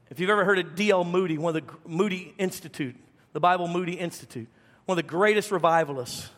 [0.09, 1.03] If you've ever heard of D.L.
[1.03, 2.95] Moody, one of the Moody Institute,
[3.33, 4.47] the Bible Moody Institute,
[4.85, 6.29] one of the greatest revivalists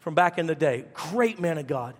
[0.00, 1.94] from back in the day, great man of God,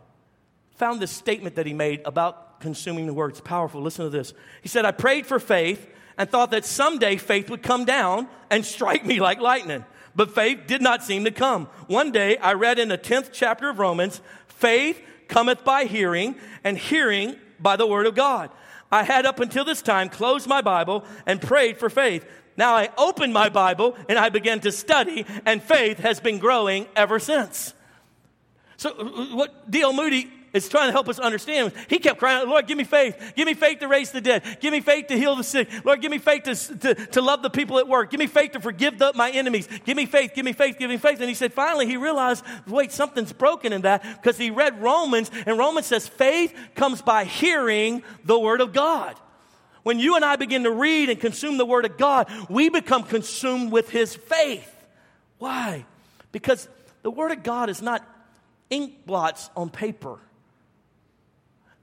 [0.76, 3.30] found this statement that he made about consuming the Word.
[3.30, 3.82] It's powerful.
[3.82, 4.32] Listen to this.
[4.62, 8.64] He said, I prayed for faith and thought that someday faith would come down and
[8.64, 9.84] strike me like lightning.
[10.14, 11.66] But faith did not seem to come.
[11.86, 16.76] One day I read in the 10th chapter of Romans, faith cometh by hearing, and
[16.76, 18.50] hearing by the word of God.
[18.92, 22.26] I had up until this time closed my Bible and prayed for faith.
[22.56, 26.86] Now I opened my Bible and I began to study, and faith has been growing
[26.96, 27.72] ever since.
[28.76, 29.92] So, uh, uh, what D.L.
[29.92, 31.72] Moody is trying to help us understand.
[31.88, 33.32] He kept crying, Lord, give me faith.
[33.36, 34.58] Give me faith to raise the dead.
[34.60, 35.68] Give me faith to heal the sick.
[35.84, 38.10] Lord, give me faith to, to, to love the people at work.
[38.10, 39.68] Give me faith to forgive the, my enemies.
[39.84, 41.20] Give me faith, give me faith, give me faith.
[41.20, 45.30] And he said, finally, he realized, wait, something's broken in that because he read Romans,
[45.46, 49.16] and Romans says faith comes by hearing the word of God.
[49.82, 53.02] When you and I begin to read and consume the word of God, we become
[53.02, 54.70] consumed with his faith.
[55.38, 55.86] Why?
[56.32, 56.68] Because
[57.02, 58.06] the word of God is not
[58.68, 60.18] ink blots on paper.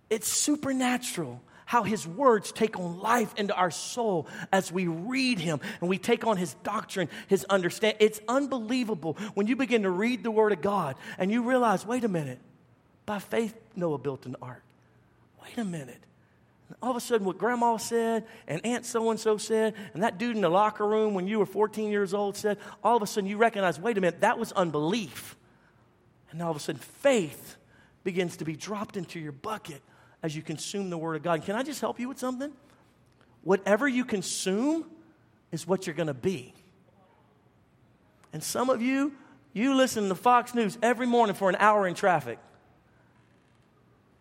[0.10, 5.60] It's supernatural how his words take on life into our soul as we read him
[5.82, 7.98] and we take on his doctrine, his understanding.
[8.00, 12.06] It's unbelievable when you begin to read the word of God and you realize, wait
[12.06, 12.40] a minute,
[13.06, 14.64] by faith Noah built an ark.
[15.44, 16.02] Wait a minute.
[16.82, 20.18] all of a sudden, what grandma said, and Aunt so and so said, and that
[20.18, 23.08] dude in the locker room when you were 14 years old said, all of a
[23.08, 25.36] sudden you recognize, wait a minute, that was unbelief.
[26.32, 27.58] And all of a sudden, faith
[28.06, 29.82] begins to be dropped into your bucket
[30.24, 31.44] as you consume the Word of God.
[31.44, 32.52] Can I just help you with something?
[33.44, 34.86] Whatever you consume
[35.52, 36.54] is what you're going to be.
[38.34, 39.14] And some of you,
[39.54, 42.40] you listen to Fox News every morning for an hour in traffic.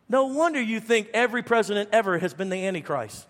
[0.08, 3.26] No wonder you think every president ever has been the Antichrist.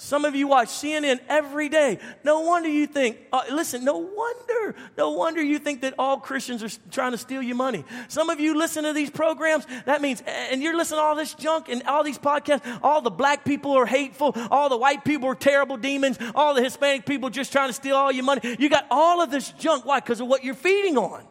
[0.00, 1.98] Some of you watch CNN every day.
[2.22, 6.62] No wonder you think, uh, listen, no wonder, no wonder you think that all Christians
[6.62, 7.84] are trying to steal your money.
[8.06, 11.34] Some of you listen to these programs, that means, and you're listening to all this
[11.34, 15.28] junk and all these podcasts, all the black people are hateful, all the white people
[15.30, 18.56] are terrible demons, all the Hispanic people just trying to steal all your money.
[18.56, 19.84] You got all of this junk.
[19.84, 19.98] Why?
[19.98, 21.24] Because of what you're feeding on.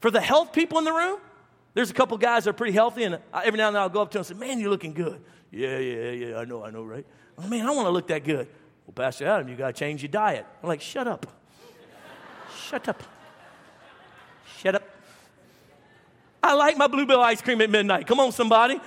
[0.00, 1.18] For the health people in the room,
[1.72, 4.02] there's a couple guys that are pretty healthy, and every now and then I'll go
[4.02, 5.18] up to them and say, Man, you're looking good.
[5.50, 7.06] Yeah, yeah, yeah, I know, I know, right?
[7.38, 8.48] Oh, man, I want to look that good.
[8.86, 10.46] Well, Pastor Adam, you got to change your diet.
[10.62, 11.26] I'm like, shut up.
[12.68, 13.02] shut up.
[14.58, 14.82] Shut up.
[16.42, 18.06] I like my Blue Bell ice cream at midnight.
[18.06, 18.80] Come on, somebody.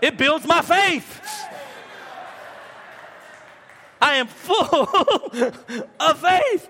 [0.00, 1.20] It builds my faith.
[4.00, 4.56] I am full
[6.00, 6.68] of faith.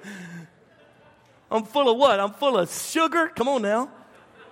[1.50, 2.20] I'm full of what?
[2.20, 3.28] I'm full of sugar.
[3.34, 3.90] Come on now.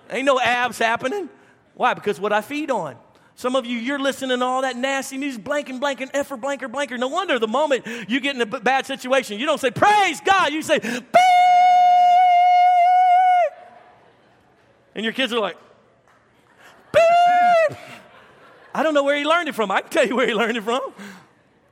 [0.09, 1.29] Ain't no abs happening.
[1.75, 1.93] Why?
[1.93, 2.95] Because what I feed on.
[3.41, 6.95] Some of you, you're listening to all that nasty news, blanking, blanking, effer, blanker, blanker.
[6.99, 10.53] No wonder the moment you get in a bad situation, you don't say, Praise God.
[10.53, 11.01] You say, Beep!
[14.93, 15.57] And your kids are like,
[16.93, 17.79] Beep!
[18.75, 19.71] I don't know where he learned it from.
[19.71, 20.93] I can tell you where he learned it from.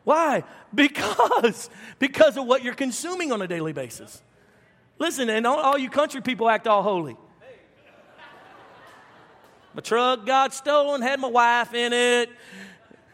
[0.04, 0.44] Why?
[0.74, 4.24] Because, because of what you're consuming on a daily basis.
[4.98, 7.16] Listen, and all, all you country people act all holy.
[9.80, 12.30] My truck got stolen, had my wife in it.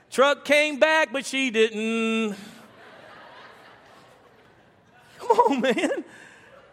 [0.09, 2.35] Truck came back, but she didn't.
[5.19, 6.03] Come on, man.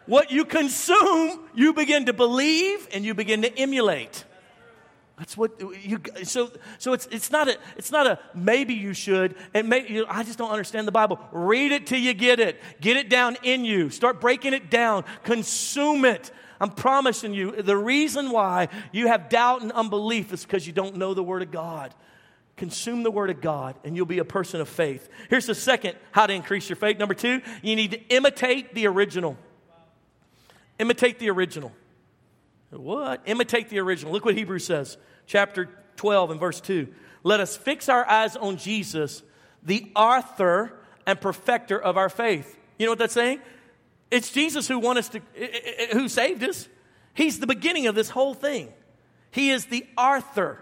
[0.07, 4.23] What you consume, you begin to believe and you begin to emulate.
[5.19, 6.01] That's what you.
[6.23, 9.35] So, so it's it's not a it's not a maybe you should.
[9.53, 11.19] And may, you I just don't understand the Bible.
[11.31, 12.59] Read it till you get it.
[12.81, 13.91] Get it down in you.
[13.91, 15.05] Start breaking it down.
[15.21, 16.31] Consume it.
[16.59, 20.97] I'm promising you, the reason why you have doubt and unbelief is because you don't
[20.97, 21.93] know the Word of God.
[22.55, 25.09] Consume the Word of God, and you'll be a person of faith.
[25.29, 26.99] Here's the second how to increase your faith.
[26.99, 29.37] Number two, you need to imitate the original.
[30.79, 31.71] Imitate the original.
[32.69, 33.21] What?
[33.25, 34.13] Imitate the original.
[34.13, 36.87] Look what Hebrews says, chapter 12 and verse 2.
[37.23, 39.23] Let us fix our eyes on Jesus,
[39.63, 40.73] the author
[41.05, 42.57] and perfecter of our faith.
[42.77, 43.39] You know what that's saying?
[44.13, 45.21] It's Jesus who won us to,
[45.91, 46.69] who saved us.
[47.15, 48.71] He's the beginning of this whole thing.
[49.31, 50.59] He is the author.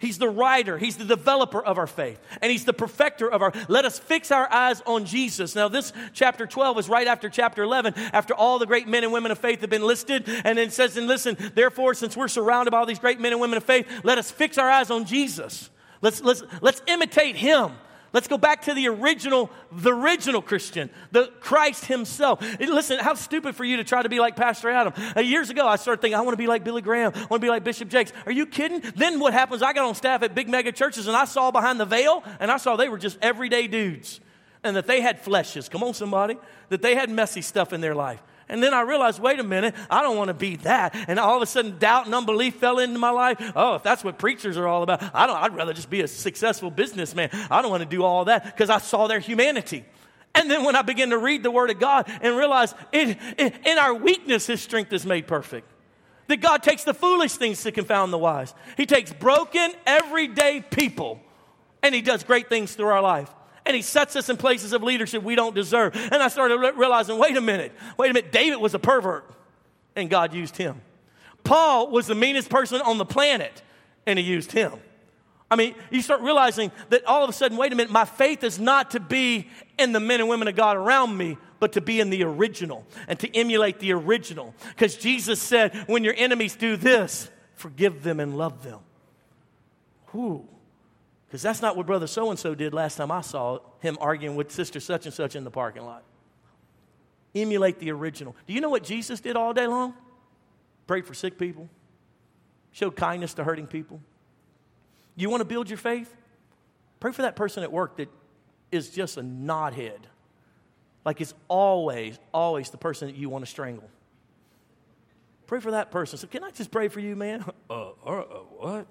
[0.00, 0.78] He's the writer.
[0.78, 2.20] He's the developer of our faith.
[2.40, 3.52] And he's the perfecter of our.
[3.68, 5.54] Let us fix our eyes on Jesus.
[5.54, 9.12] Now, this chapter 12 is right after chapter 11, after all the great men and
[9.12, 10.28] women of faith have been listed.
[10.44, 13.40] And it says, and listen, therefore, since we're surrounded by all these great men and
[13.40, 15.70] women of faith, let us fix our eyes on Jesus.
[16.00, 17.72] Let's, let's, let's imitate him.
[18.12, 22.40] Let's go back to the original, the original Christian, the Christ himself.
[22.58, 24.92] Listen, how stupid for you to try to be like Pastor Adam.
[25.16, 27.12] Uh, years ago, I started thinking, I want to be like Billy Graham.
[27.14, 28.12] I want to be like Bishop Jakes.
[28.24, 28.80] Are you kidding?
[28.96, 29.62] Then what happens?
[29.62, 32.50] I got on staff at big mega churches and I saw behind the veil and
[32.50, 34.20] I saw they were just everyday dudes
[34.64, 35.70] and that they had fleshes.
[35.70, 36.36] Come on, somebody.
[36.68, 38.22] That they had messy stuff in their life.
[38.48, 40.94] And then I realized, wait a minute, I don't want to be that.
[41.06, 43.52] And all of a sudden, doubt and unbelief fell into my life.
[43.54, 46.08] Oh, if that's what preachers are all about, I don't, I'd rather just be a
[46.08, 47.28] successful businessman.
[47.50, 49.84] I don't want to do all that because I saw their humanity.
[50.34, 53.52] And then when I began to read the Word of God and realize in, in,
[53.66, 55.70] in our weakness, His strength is made perfect.
[56.28, 58.54] That God takes the foolish things to confound the wise.
[58.76, 61.20] He takes broken, everyday people
[61.82, 63.30] and He does great things through our life
[63.68, 65.94] and he sets us in places of leadership we don't deserve.
[65.94, 69.30] And I started re- realizing, wait a minute, wait a minute, David was a pervert,
[69.94, 70.80] and God used him.
[71.44, 73.62] Paul was the meanest person on the planet,
[74.06, 74.72] and he used him.
[75.50, 78.42] I mean, you start realizing that all of a sudden, wait a minute, my faith
[78.42, 81.80] is not to be in the men and women of God around me, but to
[81.80, 84.54] be in the original and to emulate the original.
[84.70, 88.80] Because Jesus said, when your enemies do this, forgive them and love them.
[90.12, 90.46] Whew.
[91.28, 94.34] Because that's not what brother so and so did last time I saw him arguing
[94.34, 96.02] with sister such and such in the parking lot.
[97.34, 98.34] Emulate the original.
[98.46, 99.94] Do you know what Jesus did all day long?
[100.86, 101.68] Prayed for sick people,
[102.72, 104.00] showed kindness to hurting people.
[105.16, 106.16] You want to build your faith?
[106.98, 108.08] Pray for that person at work that
[108.72, 109.98] is just a knothead.
[111.04, 113.90] Like it's always, always the person that you want to strangle.
[115.46, 116.18] Pray for that person.
[116.18, 117.44] So, can I just pray for you, man?
[117.70, 118.22] Uh, uh, uh,
[118.56, 118.86] what?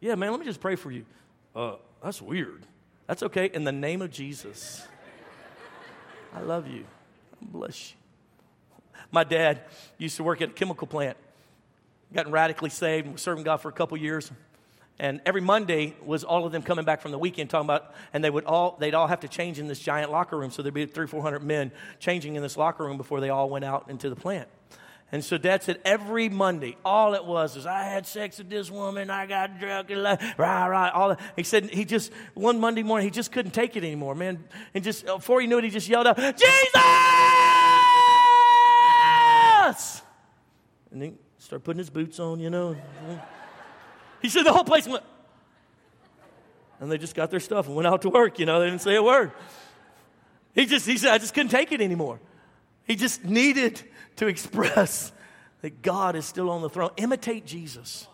[0.00, 1.04] Yeah, man, let me just pray for you.
[1.58, 2.62] Uh, that's weird.
[3.08, 3.50] That's okay.
[3.52, 4.86] In the name of Jesus,
[6.32, 6.84] I love you.
[7.42, 7.96] Bless you.
[9.10, 9.62] My dad
[9.96, 11.16] used to work at a chemical plant,
[12.14, 14.30] gotten radically saved, and was serving God for a couple years.
[15.00, 18.22] And every Monday was all of them coming back from the weekend talking about, and
[18.22, 20.52] they would all, they'd all have to change in this giant locker room.
[20.52, 23.64] So there'd be three, 400 men changing in this locker room before they all went
[23.64, 24.48] out into the plant.
[25.10, 28.70] And so dad said every Monday, all it was is I had sex with this
[28.70, 31.20] woman, I got drunk, and like, rah, rah, all that.
[31.34, 34.44] He said he just, one Monday morning, he just couldn't take it anymore, man.
[34.74, 36.42] And just, uh, before he knew it, he just yelled out, Jesus!
[40.90, 42.76] And he started putting his boots on, you know.
[44.20, 45.04] He said the whole place went,
[46.80, 48.82] and they just got their stuff and went out to work, you know, they didn't
[48.82, 49.30] say a word.
[50.56, 52.18] He just, he said, I just couldn't take it anymore.
[52.82, 53.80] He just needed
[54.18, 55.12] to express
[55.62, 56.90] that God is still on the throne.
[56.96, 58.06] Imitate Jesus.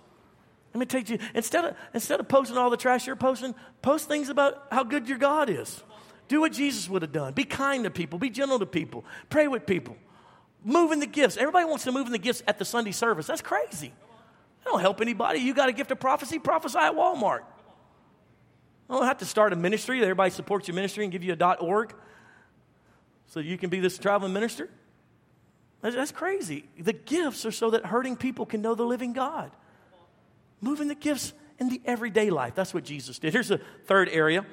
[0.74, 1.26] Imitate Jesus.
[1.34, 5.08] Instead of, instead of posting all the trash you're posting, post things about how good
[5.08, 5.82] your God is.
[6.28, 7.34] Do what Jesus would have done.
[7.34, 8.18] Be kind to people.
[8.18, 9.04] Be gentle to people.
[9.28, 9.96] Pray with people.
[10.64, 11.36] Move in the gifts.
[11.36, 13.26] Everybody wants to move in the gifts at the Sunday service.
[13.26, 13.92] That's crazy.
[14.64, 15.40] I don't help anybody.
[15.40, 17.42] You got a gift of prophecy, prophesy at Walmart.
[18.88, 20.00] I don't have to start a ministry.
[20.00, 21.94] Everybody supports your ministry and give you a .org
[23.26, 24.70] so you can be this traveling minister.
[25.92, 26.64] That's crazy.
[26.78, 29.50] The gifts are so that hurting people can know the living God.
[30.62, 32.54] Moving the gifts in the everyday life.
[32.54, 33.34] That's what Jesus did.
[33.34, 34.46] Here's a third area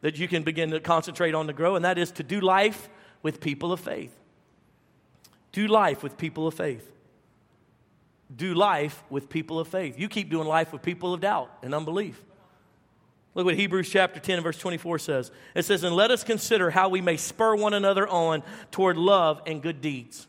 [0.00, 2.88] that you can begin to concentrate on to grow, and that is to do life
[3.22, 4.16] with people of faith.
[5.52, 6.90] Do life with people of faith.
[8.34, 9.98] Do life with people of faith.
[9.98, 12.22] You keep doing life with people of doubt and unbelief.
[13.34, 15.30] Look what Hebrews chapter 10 verse 24 says.
[15.54, 19.42] It says, And let us consider how we may spur one another on toward love
[19.46, 20.26] and good deeds.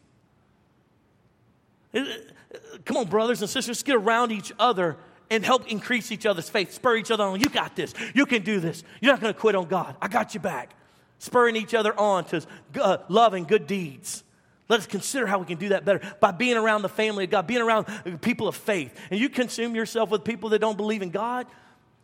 [2.86, 4.98] Come on, brothers and sisters, get around each other
[5.30, 6.74] and help increase each other's faith.
[6.74, 7.40] Spur each other on.
[7.40, 7.94] You got this.
[8.14, 8.84] You can do this.
[9.02, 9.96] You're not going to quit on God.
[10.02, 10.74] I got you back.
[11.20, 12.46] Spurring each other on to
[12.82, 14.24] uh, love and good deeds.
[14.70, 17.32] Let us consider how we can do that better by being around the family of
[17.32, 17.88] God, being around
[18.22, 18.96] people of faith.
[19.10, 21.48] And you consume yourself with people that don't believe in God.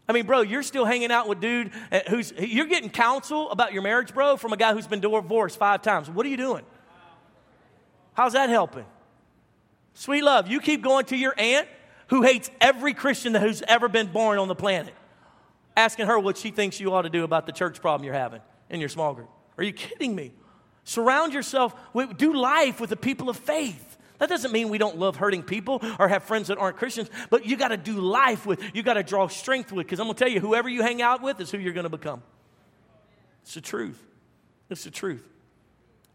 [0.08, 3.74] I mean, bro, you're still hanging out with dude uh, who's you're getting counsel about
[3.74, 6.10] your marriage, bro, from a guy who's been divorced five times.
[6.10, 6.64] What are you doing?
[8.14, 8.86] How's that helping?
[9.96, 11.68] Sweet love, you keep going to your aunt
[12.08, 14.94] who hates every Christian that who's ever been born on the planet,
[15.76, 18.42] asking her what she thinks you ought to do about the church problem you're having
[18.70, 19.30] in your small group.
[19.58, 20.34] Are you kidding me?
[20.84, 23.98] Surround yourself, with, do life with the people of faith.
[24.20, 27.46] That doesn't mean we don't love hurting people or have friends that aren't Christians, but
[27.46, 30.16] you got to do life with, you got to draw strength with, because I'm going
[30.16, 32.22] to tell you, whoever you hang out with is who you're going to become.
[33.44, 34.02] It's the truth.
[34.70, 35.26] It's the truth.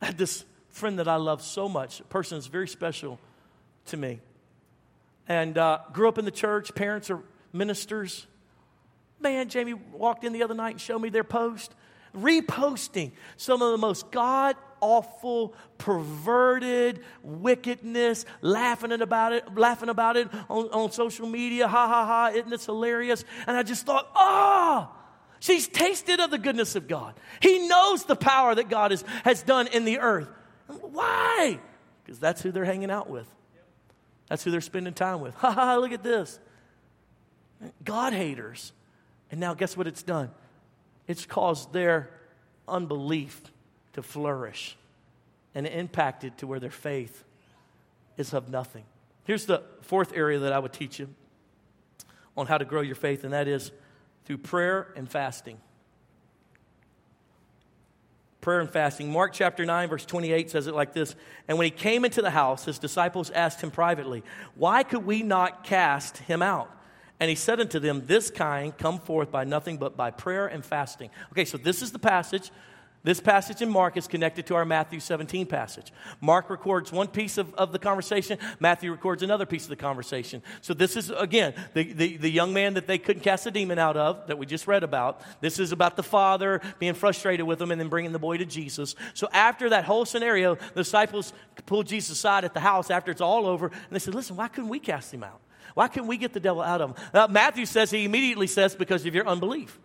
[0.02, 3.18] I had this friend that I love so much, a person that's very special
[3.86, 4.20] to me.
[5.28, 7.22] And uh, grew up in the church, parents are
[7.52, 8.26] ministers.
[9.20, 11.74] Man, Jamie walked in the other night and showed me their post,
[12.14, 20.28] reposting some of the most God awful, perverted wickedness, laughing about it, laughing about it
[20.48, 21.68] on, on social media.
[21.68, 23.24] Ha ha ha, isn't this hilarious?
[23.46, 24.96] And I just thought, ah, oh,
[25.38, 27.14] she's tasted of the goodness of God.
[27.40, 30.28] He knows the power that God is, has done in the earth.
[30.66, 31.60] Why?
[32.04, 33.26] Because that's who they're hanging out with.
[34.30, 35.34] That's who they're spending time with.
[35.40, 36.38] Ha ha, look at this.
[37.84, 38.72] God haters.
[39.30, 40.30] And now, guess what it's done?
[41.06, 42.10] It's caused their
[42.66, 43.42] unbelief
[43.92, 44.76] to flourish
[45.54, 47.24] and impacted to where their faith
[48.16, 48.84] is of nothing.
[49.24, 51.08] Here's the fourth area that I would teach you
[52.36, 53.72] on how to grow your faith, and that is
[54.24, 55.58] through prayer and fasting.
[58.40, 59.12] Prayer and fasting.
[59.12, 61.14] Mark chapter 9, verse 28 says it like this
[61.46, 64.22] And when he came into the house, his disciples asked him privately,
[64.54, 66.70] Why could we not cast him out?
[67.18, 70.64] And he said unto them, This kind come forth by nothing but by prayer and
[70.64, 71.10] fasting.
[71.32, 72.50] Okay, so this is the passage
[73.02, 75.90] this passage in Mark is connected to our Matthew 17 passage.
[76.20, 80.42] Mark records one piece of, of the conversation, Matthew records another piece of the conversation.
[80.60, 83.78] So, this is, again, the, the, the young man that they couldn't cast a demon
[83.78, 85.22] out of, that we just read about.
[85.40, 88.44] This is about the father being frustrated with him and then bringing the boy to
[88.44, 88.94] Jesus.
[89.14, 91.32] So, after that whole scenario, the disciples
[91.64, 94.48] pulled Jesus aside at the house after it's all over, and they said, Listen, why
[94.48, 95.40] couldn't we cast him out?
[95.74, 96.96] Why couldn't we get the devil out of him?
[97.14, 99.78] Now, Matthew says, he immediately says, because of your unbelief.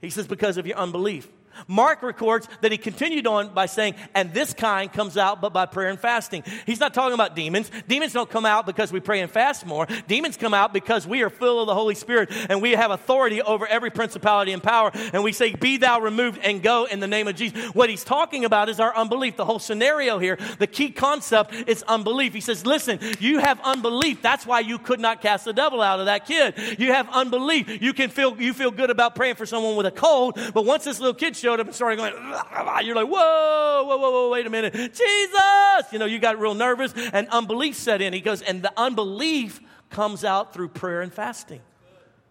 [0.00, 1.28] He says, because of your unbelief.
[1.66, 5.66] Mark records that he continued on by saying, and this kind comes out but by
[5.66, 6.42] prayer and fasting.
[6.66, 7.70] He's not talking about demons.
[7.88, 9.86] Demons don't come out because we pray and fast more.
[10.08, 13.42] Demons come out because we are full of the Holy Spirit and we have authority
[13.42, 14.90] over every principality and power.
[15.12, 17.74] And we say, Be thou removed and go in the name of Jesus.
[17.74, 19.36] What he's talking about is our unbelief.
[19.36, 22.32] The whole scenario here, the key concept is unbelief.
[22.34, 24.22] He says, Listen, you have unbelief.
[24.22, 26.54] That's why you could not cast the devil out of that kid.
[26.78, 27.82] You have unbelief.
[27.82, 30.84] You can feel you feel good about praying for someone with a cold, but once
[30.84, 32.12] this little kid showed up and started going,
[32.86, 34.72] you're like, whoa, whoa, whoa, whoa, wait a minute.
[34.72, 35.92] Jesus!
[35.92, 38.12] You know, you got real nervous and unbelief set in.
[38.12, 41.60] He goes, and the unbelief comes out through prayer and fasting.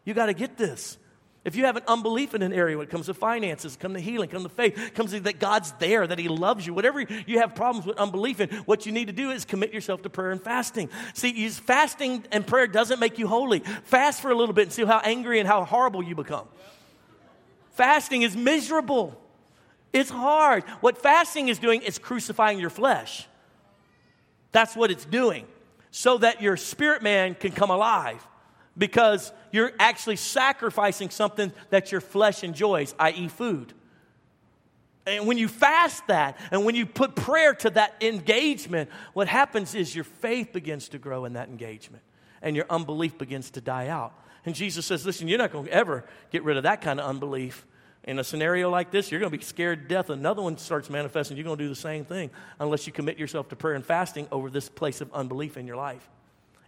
[0.05, 0.97] You got to get this.
[1.43, 3.99] If you have an unbelief in an area when it comes to finances, come to
[3.99, 7.39] healing, come to faith, comes to that God's there, that He loves you, whatever you
[7.39, 10.31] have problems with unbelief in, what you need to do is commit yourself to prayer
[10.31, 10.89] and fasting.
[11.15, 13.59] See, fasting and prayer doesn't make you holy.
[13.85, 16.47] Fast for a little bit and see how angry and how horrible you become.
[17.81, 19.19] Fasting is miserable.
[19.91, 20.65] It's hard.
[20.81, 23.27] What fasting is doing is crucifying your flesh.
[24.51, 25.47] That's what it's doing.
[25.89, 28.23] So that your spirit man can come alive.
[28.77, 33.73] Because you're actually sacrificing something that your flesh enjoys, i.e., food.
[35.07, 39.73] And when you fast that and when you put prayer to that engagement, what happens
[39.73, 42.03] is your faith begins to grow in that engagement
[42.43, 44.13] and your unbelief begins to die out.
[44.45, 47.09] And Jesus says, Listen, you're not going to ever get rid of that kind of
[47.09, 47.65] unbelief
[48.03, 50.09] in a scenario like this, you're going to be scared to death.
[50.09, 51.37] Another one starts manifesting.
[51.37, 54.27] You're going to do the same thing unless you commit yourself to prayer and fasting
[54.31, 56.09] over this place of unbelief in your life.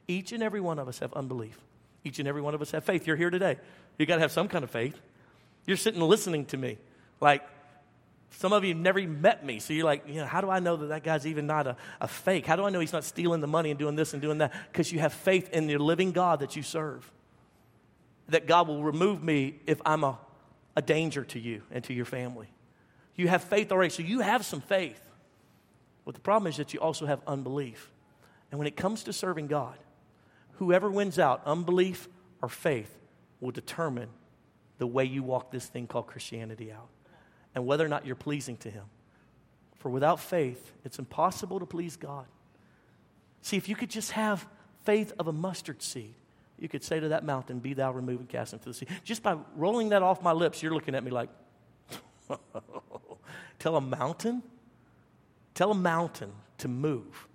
[0.07, 1.59] Each and every one of us have unbelief.
[2.03, 3.07] Each and every one of us have faith.
[3.07, 3.57] You're here today.
[3.97, 4.99] You got to have some kind of faith.
[5.65, 6.77] You're sitting listening to me.
[7.19, 7.47] Like,
[8.31, 9.59] some of you have never even met me.
[9.59, 11.77] So you're like, you know, how do I know that that guy's even not a,
[12.01, 12.45] a fake?
[12.45, 14.53] How do I know he's not stealing the money and doing this and doing that?
[14.71, 17.09] Because you have faith in the living God that you serve.
[18.29, 20.17] That God will remove me if I'm a
[20.75, 22.51] a danger to you and to your family.
[23.15, 25.01] You have faith already, so you have some faith.
[26.05, 27.91] But the problem is that you also have unbelief.
[28.51, 29.77] And when it comes to serving God,
[30.53, 32.07] whoever wins out, unbelief
[32.41, 32.93] or faith,
[33.39, 34.09] will determine
[34.77, 36.89] the way you walk this thing called Christianity out
[37.55, 38.85] and whether or not you're pleasing to Him.
[39.79, 42.25] For without faith, it's impossible to please God.
[43.41, 44.47] See, if you could just have
[44.83, 46.15] faith of a mustard seed,
[46.63, 48.87] you could say to that mountain, Be thou removed and cast into the sea.
[49.03, 51.29] Just by rolling that off my lips, you're looking at me like,
[53.59, 54.41] Tell a mountain?
[55.53, 57.27] Tell a mountain to move.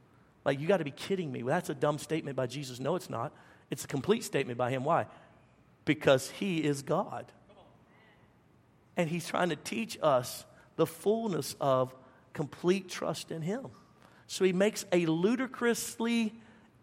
[0.45, 1.43] Like, you got to be kidding me.
[1.43, 2.81] Well, that's a dumb statement by Jesus.
[2.81, 3.33] No, it's not.
[3.71, 4.83] It's a complete statement by him.
[4.83, 5.07] Why?
[5.85, 7.27] Because he is God.
[8.97, 10.45] And he's trying to teach us
[10.77, 11.95] the fullness of
[12.33, 13.67] complete trust in him.
[14.27, 16.35] So he makes a ludicrously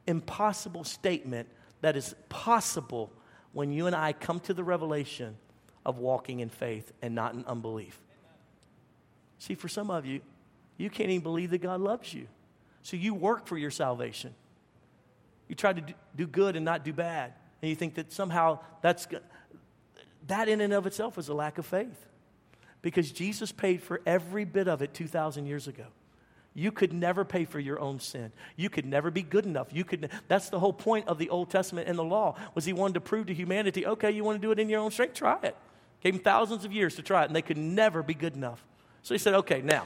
[0.08, 1.50] impossible statement
[1.86, 3.14] that is possible
[3.54, 5.38] when you and I come to the revelation
[5.86, 8.02] of walking in faith and not in unbelief.
[9.38, 10.22] See, for some of you,
[10.78, 12.26] you can't even believe that God loves you.
[12.82, 14.34] So you work for your salvation.
[15.48, 15.84] You try to
[16.16, 17.34] do good and not do bad.
[17.62, 19.08] And you think that somehow that's
[20.26, 22.08] that in and of itself is a lack of faith.
[22.82, 25.86] Because Jesus paid for every bit of it 2,000 years ago.
[26.58, 28.32] You could never pay for your own sin.
[28.56, 29.68] You could never be good enough.
[29.72, 32.72] You could that's the whole point of the Old Testament and the law was he
[32.72, 35.16] wanted to prove to humanity, okay, you want to do it in your own strength,
[35.16, 35.56] try it.
[36.02, 38.64] Gave them thousands of years to try it, and they could never be good enough.
[39.02, 39.86] So he said, okay, now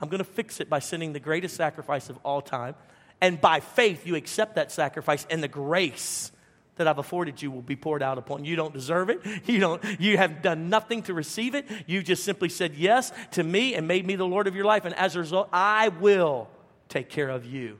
[0.00, 2.74] I'm going to fix it by sending the greatest sacrifice of all time.
[3.20, 6.32] And by faith, you accept that sacrifice, and the grace
[6.78, 8.50] that I've afforded you will be poured out upon you.
[8.50, 9.20] You don't deserve it.
[9.48, 11.66] You don't you have done nothing to receive it.
[11.86, 14.84] You just simply said yes to me and made me the Lord of your life
[14.84, 16.48] and as a result I will
[16.88, 17.78] take care of you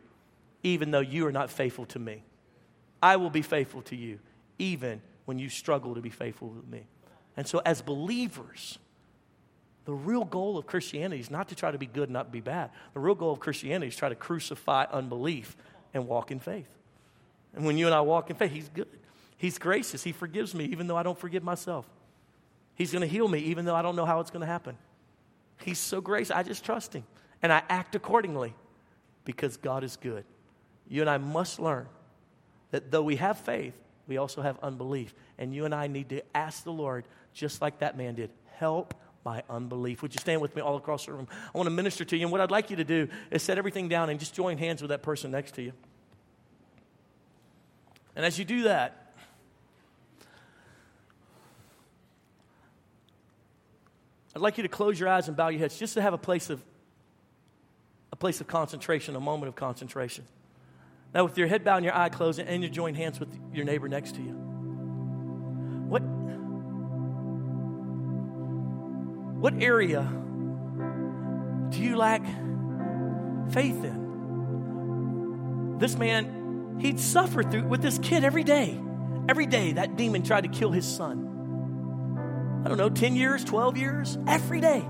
[0.62, 2.22] even though you are not faithful to me.
[3.02, 4.18] I will be faithful to you
[4.58, 6.86] even when you struggle to be faithful with me.
[7.36, 8.78] And so as believers,
[9.84, 12.70] the real goal of Christianity is not to try to be good, not be bad.
[12.94, 15.56] The real goal of Christianity is to try to crucify unbelief
[15.94, 16.68] and walk in faith.
[17.54, 18.88] And when you and I walk in faith, He's good.
[19.36, 20.02] He's gracious.
[20.02, 21.86] He forgives me even though I don't forgive myself.
[22.74, 24.76] He's going to heal me even though I don't know how it's going to happen.
[25.62, 26.30] He's so gracious.
[26.30, 27.04] I just trust Him
[27.42, 28.54] and I act accordingly
[29.24, 30.24] because God is good.
[30.88, 31.86] You and I must learn
[32.70, 33.74] that though we have faith,
[34.06, 35.14] we also have unbelief.
[35.38, 38.94] And you and I need to ask the Lord, just like that man did, help
[39.24, 40.02] my unbelief.
[40.02, 41.28] Would you stand with me all across the room?
[41.30, 42.22] I want to minister to you.
[42.22, 44.80] And what I'd like you to do is set everything down and just join hands
[44.80, 45.72] with that person next to you.
[48.18, 49.14] And as you do that,
[54.34, 56.18] I'd like you to close your eyes and bow your heads just to have a
[56.18, 56.60] place of
[58.10, 60.24] a place of concentration, a moment of concentration.
[61.14, 63.64] Now, with your head bowed and your eye closed, and you join hands with your
[63.64, 64.32] neighbor next to you.
[65.86, 66.02] What,
[69.40, 70.02] what area
[71.70, 72.24] do you lack
[73.52, 75.76] faith in?
[75.78, 76.37] This man
[76.80, 78.80] he'd suffer through with this kid every day.
[79.28, 82.62] Every day, that demon tried to kill his son.
[82.64, 84.80] I don't know, 10 years, 12 years, every day,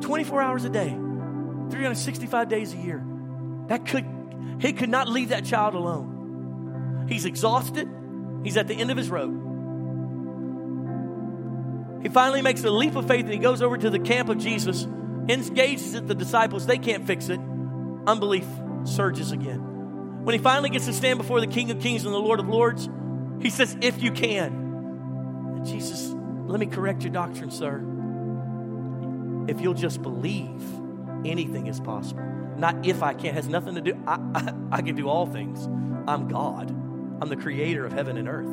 [0.00, 3.04] 24 hours a day, 365 days a year.
[3.68, 4.06] That could,
[4.60, 7.06] he could not leave that child alone.
[7.08, 7.88] He's exhausted,
[8.44, 9.34] he's at the end of his rope.
[12.02, 14.38] He finally makes a leap of faith and he goes over to the camp of
[14.38, 14.84] Jesus,
[15.28, 16.66] engages at the disciples.
[16.66, 17.40] They can't fix it.
[18.06, 18.46] Unbelief
[18.84, 19.65] surges again.
[20.26, 22.48] When he finally gets to stand before the King of Kings and the Lord of
[22.48, 22.88] Lords,
[23.40, 25.54] he says, If you can.
[25.54, 26.12] And Jesus,
[26.48, 27.76] let me correct your doctrine, sir.
[29.46, 30.64] If you'll just believe,
[31.24, 32.24] anything is possible.
[32.56, 34.02] Not if I can, has nothing to do.
[34.04, 35.64] I, I, I can do all things.
[36.08, 36.70] I'm God.
[36.70, 38.48] I'm the creator of heaven and earth.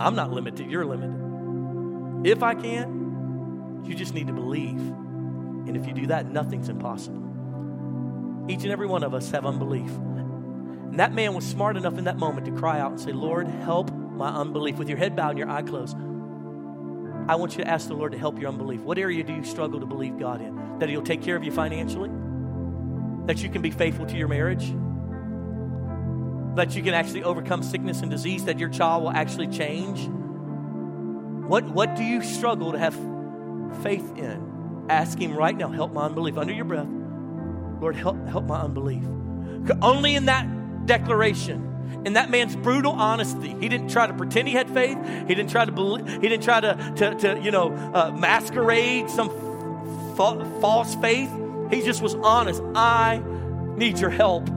[0.00, 2.30] I'm not limited, you're limited.
[2.30, 4.78] If I can, you just need to believe.
[4.78, 8.46] And if you do that, nothing's impossible.
[8.48, 9.90] Each and every one of us have unbelief.
[10.92, 13.48] And that man was smart enough in that moment to cry out and say, Lord,
[13.48, 14.76] help my unbelief.
[14.76, 18.12] With your head bowed and your eye closed, I want you to ask the Lord
[18.12, 18.82] to help your unbelief.
[18.82, 20.80] What area do you struggle to believe God in?
[20.80, 22.10] That He'll take care of you financially?
[23.24, 24.66] That you can be faithful to your marriage?
[26.56, 28.44] That you can actually overcome sickness and disease?
[28.44, 30.06] That your child will actually change?
[31.48, 32.94] What, what do you struggle to have
[33.82, 34.84] faith in?
[34.90, 36.36] Ask Him right now, help my unbelief.
[36.36, 36.86] Under your breath,
[37.80, 39.04] Lord, help, help my unbelief.
[39.80, 40.46] Only in that
[40.86, 43.54] declaration And that man's brutal honesty.
[43.60, 44.98] He didn't try to pretend he had faith.
[45.28, 49.08] He didn't try to believe, he didn't try to, to, to you know, uh, masquerade
[49.08, 49.28] some
[50.16, 51.30] fa- false faith.
[51.70, 52.62] He just was honest.
[52.74, 53.22] I
[53.76, 54.48] need your help.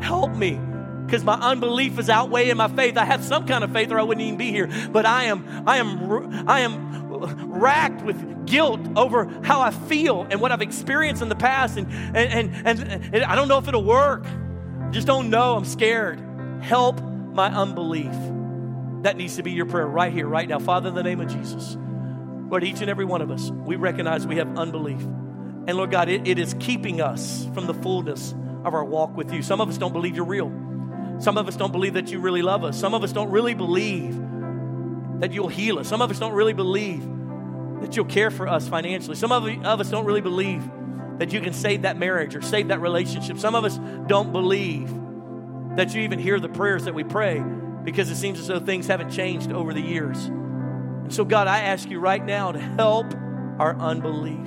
[0.00, 0.58] Help me.
[1.04, 2.96] Because my unbelief is outweighing my faith.
[2.96, 4.70] I have some kind of faith or I wouldn't even be here.
[4.90, 10.40] But I am, I am, I am racked with guilt over how I feel and
[10.40, 11.76] what I've experienced in the past.
[11.76, 14.24] And, and, and, and I don't know if it'll work
[14.92, 15.56] just don't know.
[15.56, 16.20] I'm scared.
[16.60, 18.12] Help my unbelief.
[19.02, 20.58] That needs to be your prayer right here, right now.
[20.60, 21.76] Father, in the name of Jesus,
[22.48, 25.00] Lord, each and every one of us, we recognize we have unbelief.
[25.00, 28.32] And Lord God, it, it is keeping us from the fullness
[28.64, 29.42] of our walk with you.
[29.42, 30.52] Some of us don't believe you're real.
[31.18, 32.78] Some of us don't believe that you really love us.
[32.78, 34.20] Some of us don't really believe
[35.20, 35.88] that you'll heal us.
[35.88, 37.08] Some of us don't really believe
[37.80, 39.16] that you'll care for us financially.
[39.16, 40.68] Some of us don't really believe
[41.18, 43.38] that you can save that marriage or save that relationship.
[43.38, 44.92] Some of us don't believe
[45.76, 47.42] that you even hear the prayers that we pray
[47.84, 50.26] because it seems as though things haven't changed over the years.
[50.26, 53.12] And so, God, I ask you right now to help
[53.58, 54.46] our unbelief.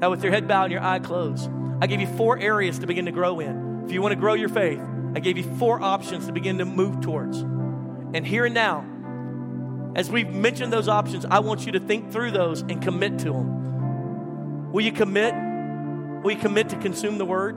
[0.00, 1.50] Now, with your head bowed and your eye closed,
[1.80, 3.82] I give you four areas to begin to grow in.
[3.84, 4.80] If you want to grow your faith,
[5.14, 7.38] I gave you four options to begin to move towards.
[7.38, 8.84] And here and now,
[9.94, 13.32] as we've mentioned those options, I want you to think through those and commit to
[13.32, 14.72] them.
[14.72, 15.34] Will you commit
[16.22, 17.56] Will you commit to consume the word?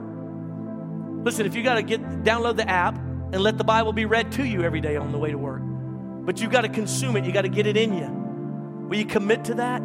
[1.24, 4.32] Listen, if you got to get download the app and let the Bible be read
[4.32, 5.62] to you every day on the way to work.
[5.62, 7.24] But you got to consume it.
[7.24, 8.86] You got to get it in you.
[8.88, 9.82] Will you commit to that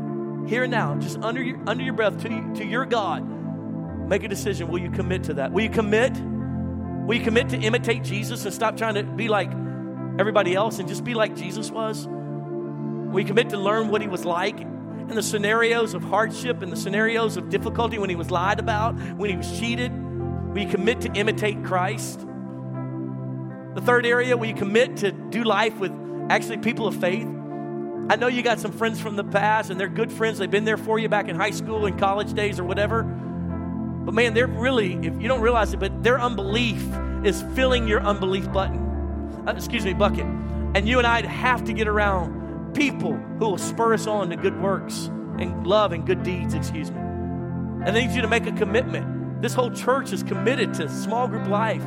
[0.47, 3.27] here and now, just under your under your breath to to your God?
[4.07, 4.69] Make a decision.
[4.69, 5.51] Will you commit to that?
[5.51, 6.13] Will you commit?
[6.19, 9.51] Will you commit to imitate Jesus and stop trying to be like
[10.19, 12.07] everybody else and just be like Jesus was?
[12.07, 14.59] Will you commit to learn what he was like
[15.09, 18.93] in the scenarios of hardship and the scenarios of difficulty when he was lied about,
[19.15, 19.91] when he was cheated?
[20.53, 22.19] Will you commit to imitate Christ?
[23.75, 25.91] The third area, will you commit to do life with
[26.29, 27.27] actually people of faith?
[28.09, 30.39] I know you got some friends from the past and they're good friends.
[30.39, 33.03] They've been there for you back in high school and college days or whatever.
[33.03, 36.83] But man, they're really, if you don't realize it, but their unbelief
[37.23, 38.79] is filling your unbelief button.
[39.47, 40.25] Uh, excuse me, bucket.
[40.73, 42.38] And you and I have to get around
[42.79, 45.07] people who will spur us on to good works
[45.37, 46.97] and love and good deeds, excuse me.
[46.97, 49.41] And I need you to make a commitment.
[49.41, 51.85] This whole church is committed to small group life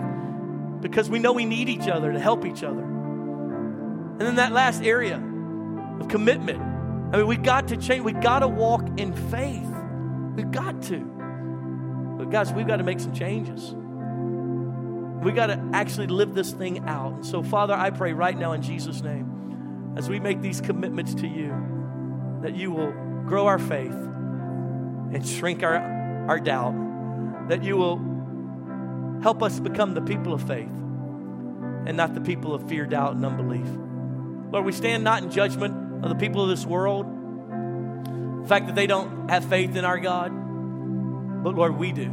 [0.81, 2.83] because we know we need each other to help each other.
[2.83, 5.17] And then that last area
[5.99, 6.61] of commitment.
[6.61, 8.03] I mean, we got to change.
[8.05, 9.69] We got to walk in faith.
[10.37, 10.99] We've got to.
[12.19, 13.75] But guys, we've got to make some changes.
[15.25, 17.15] We got to actually live this thing out.
[17.15, 19.42] And so, Father, I pray right now in Jesus' name,
[19.97, 21.55] as we make these commitments to you,
[22.43, 22.93] that you will
[23.27, 25.77] grow our faith and shrink our,
[26.29, 28.01] our doubt, that you will
[29.23, 30.69] help us become the people of faith
[31.87, 33.67] and not the people of fear, doubt, and unbelief.
[34.53, 37.07] Lord, we stand not in judgment of the people of this world,
[38.43, 40.31] the fact that they don't have faith in our God,
[41.43, 42.05] but Lord, we do.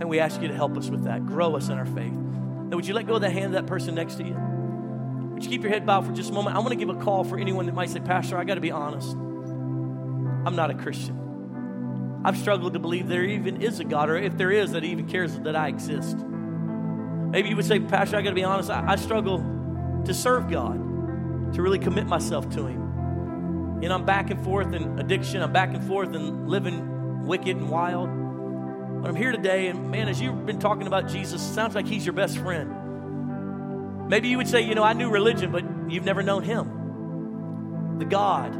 [0.00, 2.12] And we ask you to help us with that, grow us in our faith.
[2.12, 4.36] Now, would you let go of the hand of that person next to you?
[5.38, 6.56] Would you keep your head bowed for just a moment?
[6.56, 8.60] I want to give a call for anyone that might say, Pastor, I got to
[8.60, 9.12] be honest.
[9.12, 12.20] I'm not a Christian.
[12.24, 14.90] I've struggled to believe there even is a God, or if there is, that He
[14.90, 16.16] even cares that I exist.
[16.16, 18.68] Maybe you would say, Pastor, I got to be honest.
[18.68, 19.38] I, I struggle
[20.04, 23.78] to serve God, to really commit myself to Him.
[23.80, 25.40] Know, I'm back and forth in addiction.
[25.40, 28.08] I'm back and forth in living wicked and wild.
[29.02, 32.04] But I'm here today, and man, as you've been talking about Jesus, sounds like He's
[32.04, 32.74] your best friend.
[34.08, 38.04] Maybe you would say, you know, I knew religion, but you've never known Him, the
[38.04, 38.54] God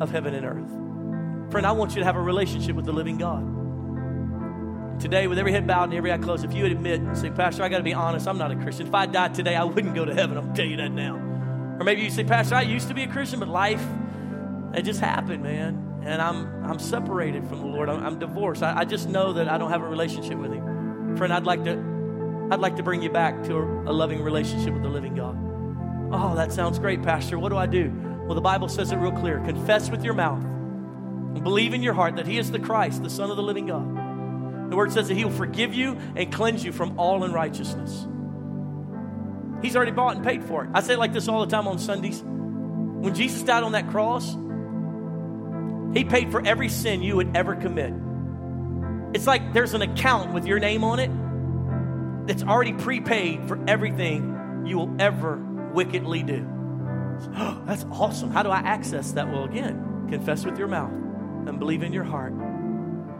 [0.00, 1.52] of heaven and earth.
[1.52, 5.00] Friend, I want you to have a relationship with the living God.
[5.00, 7.30] Today, with every head bowed and every eye closed, if you would admit and say,
[7.30, 8.86] Pastor, I got to be honest, I'm not a Christian.
[8.88, 10.36] If I died today, I wouldn't go to heaven.
[10.36, 11.16] I'll tell you that now.
[11.78, 13.84] Or maybe you say, Pastor, I used to be a Christian, but life,
[14.74, 17.88] it just happened, man and I'm, I'm separated from the Lord.
[17.88, 18.62] I'm, I'm divorced.
[18.62, 21.16] I, I, just know that I don't have a relationship with Him.
[21.16, 21.76] Friend, I'd like to,
[22.52, 25.38] I'd like to bring you back to a, loving relationship with the living God.
[26.12, 27.38] Oh, that sounds great, Pastor.
[27.38, 27.90] What do I do?
[28.26, 29.38] Well, the Bible says it real clear.
[29.38, 33.08] Confess with your mouth and believe in your heart that He is the Christ, the
[33.08, 34.70] Son of the living God.
[34.70, 38.06] The Word says that He will forgive you and cleanse you from all unrighteousness.
[39.62, 40.70] He's already bought and paid for it.
[40.74, 42.20] I say it like this all the time on Sundays.
[42.22, 44.36] When Jesus died on that cross,
[45.96, 47.94] he paid for every sin you would ever commit.
[49.14, 51.10] It's like there's an account with your name on it
[52.26, 55.36] that's already prepaid for everything you will ever
[55.72, 56.46] wickedly do.
[57.36, 58.30] Oh, that's awesome.
[58.30, 59.30] How do I access that?
[59.30, 62.34] Well, again, confess with your mouth and believe in your heart.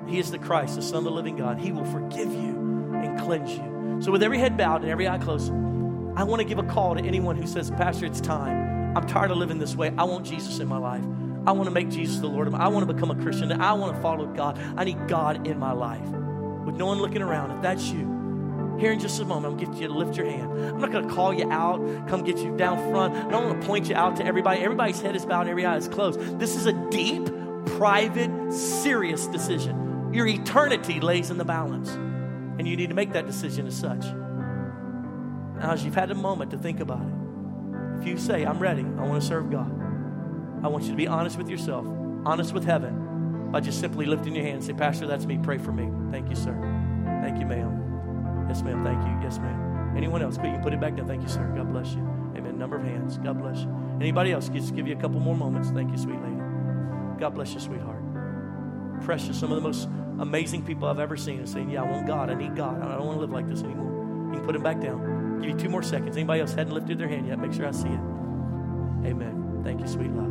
[0.07, 1.59] He is the Christ, the Son of the living God.
[1.59, 4.00] He will forgive you and cleanse you.
[4.03, 5.50] So, with every head bowed and every eye closed,
[6.16, 8.96] I want to give a call to anyone who says, Pastor, it's time.
[8.96, 9.92] I'm tired of living this way.
[9.96, 11.05] I want Jesus in my life.
[11.46, 12.53] I want to make Jesus the Lord.
[12.55, 13.50] I want to become a Christian.
[13.53, 14.61] I want to follow God.
[14.76, 16.07] I need God in my life.
[16.64, 18.12] With no one looking around, if that's you,
[18.83, 20.51] here in just a moment, I'm going to get you to lift your hand.
[20.53, 21.78] I'm not going to call you out,
[22.09, 23.14] come get you down front.
[23.14, 24.61] I don't want to point you out to everybody.
[24.61, 26.18] Everybody's head is bowed, every eye is closed.
[26.41, 27.24] This is a deep,
[27.64, 30.11] private, serious decision.
[30.12, 34.03] Your eternity lays in the balance, and you need to make that decision as such.
[34.03, 38.83] Now, as you've had a moment to think about it, if you say, I'm ready,
[38.83, 39.70] I want to serve God,
[40.64, 41.87] I want you to be honest with yourself,
[42.26, 45.39] honest with heaven, by just simply lifting your hand and say, Pastor, that's me.
[45.41, 45.89] Pray for me.
[46.11, 46.55] Thank you, sir.
[47.22, 47.82] Thank you, ma'am.
[48.53, 48.84] Yes, ma'am.
[48.84, 49.18] Thank you.
[49.22, 49.94] Yes, ma'am.
[49.96, 50.36] Anyone else?
[50.36, 51.09] But you put it back down.
[51.09, 51.50] Thank you, sir.
[51.57, 52.03] God bless you.
[52.36, 52.59] Amen.
[52.59, 53.16] Number of hands.
[53.16, 53.96] God bless you.
[53.98, 54.50] Anybody else?
[54.50, 55.70] Just give you a couple more moments.
[55.70, 56.36] Thank you, sweet lady.
[57.18, 58.03] God bless you, sweetheart.
[59.00, 59.40] Precious.
[59.40, 59.88] Some of the most
[60.18, 62.28] amazing people I've ever seen are saying, Yeah, I want God.
[62.28, 62.82] I need God.
[62.82, 64.26] I don't want to live like this anymore.
[64.26, 65.40] You can put him back down.
[65.40, 66.14] Give you two more seconds.
[66.18, 67.38] Anybody else hadn't lifted their hand yet?
[67.38, 68.00] Make sure I see it.
[69.09, 69.62] Amen.
[69.64, 70.30] Thank you, sweet love.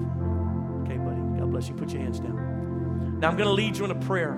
[0.84, 1.39] Okay, buddy.
[1.39, 1.74] God bless you.
[1.74, 3.17] Put your hands down.
[3.19, 4.38] Now I'm going to lead you in a prayer,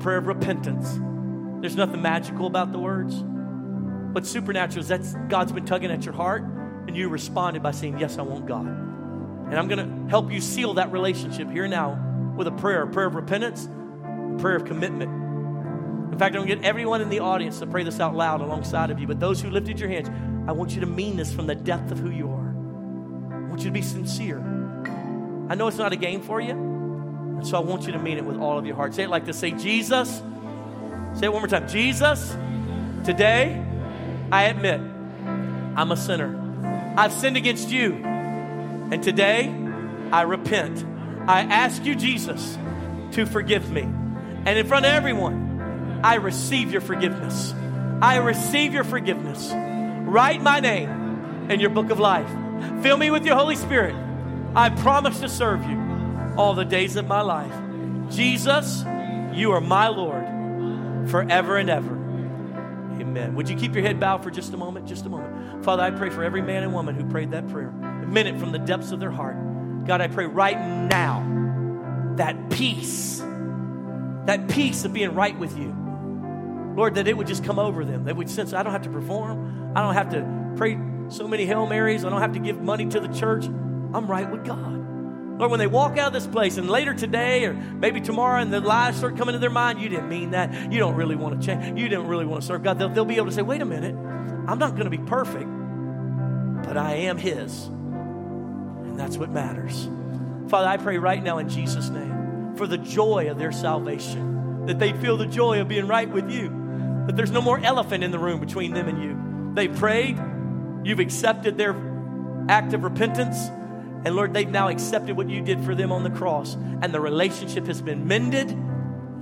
[0.00, 1.00] prayer of repentance.
[1.64, 3.24] There's nothing magical about the words.
[4.12, 7.98] What's supernatural is that God's been tugging at your heart, and you responded by saying,
[7.98, 8.66] Yes, I want God.
[8.66, 12.86] And I'm going to help you seal that relationship here now with a prayer, a
[12.86, 15.10] prayer of repentance, a prayer of commitment.
[16.12, 18.42] In fact, I'm going to get everyone in the audience to pray this out loud
[18.42, 19.06] alongside of you.
[19.06, 20.10] But those who lifted your hands,
[20.46, 22.50] I want you to mean this from the depth of who you are.
[23.36, 24.36] I want you to be sincere.
[25.48, 28.18] I know it's not a game for you, and so I want you to mean
[28.18, 28.94] it with all of your heart.
[28.94, 30.22] Say it like this say, Jesus,
[31.14, 31.68] Say it one more time.
[31.68, 32.36] Jesus,
[33.04, 33.64] today
[34.32, 34.80] I admit
[35.76, 36.94] I'm a sinner.
[36.96, 37.94] I've sinned against you.
[37.94, 39.54] And today
[40.10, 40.84] I repent.
[41.28, 42.58] I ask you, Jesus,
[43.12, 43.82] to forgive me.
[43.82, 47.54] And in front of everyone, I receive your forgiveness.
[48.02, 49.52] I receive your forgiveness.
[49.54, 52.28] Write my name in your book of life.
[52.82, 53.94] Fill me with your Holy Spirit.
[54.56, 55.80] I promise to serve you
[56.36, 57.54] all the days of my life.
[58.10, 58.84] Jesus,
[59.32, 60.33] you are my Lord
[61.08, 61.94] forever and ever.
[63.00, 63.34] Amen.
[63.34, 64.86] Would you keep your head bowed for just a moment?
[64.86, 65.64] Just a moment.
[65.64, 68.52] Father, I pray for every man and woman who prayed that prayer, a minute from
[68.52, 69.36] the depths of their heart.
[69.86, 73.18] God, I pray right now that peace,
[74.26, 75.74] that peace of being right with you.
[76.76, 78.04] Lord, that it would just come over them.
[78.04, 79.72] They would sense, I don't have to perform.
[79.76, 80.78] I don't have to pray
[81.08, 82.04] so many Hail Marys.
[82.04, 83.44] I don't have to give money to the church.
[83.46, 84.83] I'm right with God.
[85.36, 88.52] Lord, when they walk out of this place and later today or maybe tomorrow and
[88.52, 90.72] the lies start coming to their mind, you didn't mean that.
[90.72, 91.78] You don't really want to change.
[91.78, 92.78] You didn't really want to serve God.
[92.78, 93.96] They'll, they'll be able to say, wait a minute,
[94.46, 95.48] I'm not going to be perfect,
[96.64, 97.66] but I am His.
[97.66, 99.88] And that's what matters.
[100.48, 104.78] Father, I pray right now in Jesus' name for the joy of their salvation, that
[104.78, 106.48] they feel the joy of being right with you,
[107.06, 109.52] that there's no more elephant in the room between them and you.
[109.54, 110.16] They prayed,
[110.84, 111.74] you've accepted their
[112.48, 113.48] act of repentance
[114.04, 117.00] and Lord, they've now accepted what you did for them on the cross, and the
[117.00, 118.54] relationship has been mended.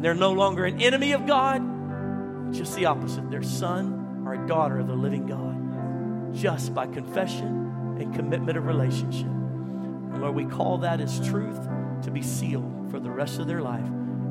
[0.01, 3.31] They're no longer an enemy of God, just the opposite.
[3.31, 8.67] They're son or a daughter of the living God, just by confession and commitment of
[8.67, 9.27] relationship.
[9.27, 11.61] And Lord, we call that as truth
[12.03, 13.87] to be sealed for the rest of their life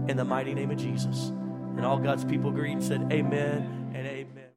[0.08, 1.30] in the mighty name of Jesus.
[1.30, 4.41] And all God's people agreed and said, Amen and amen.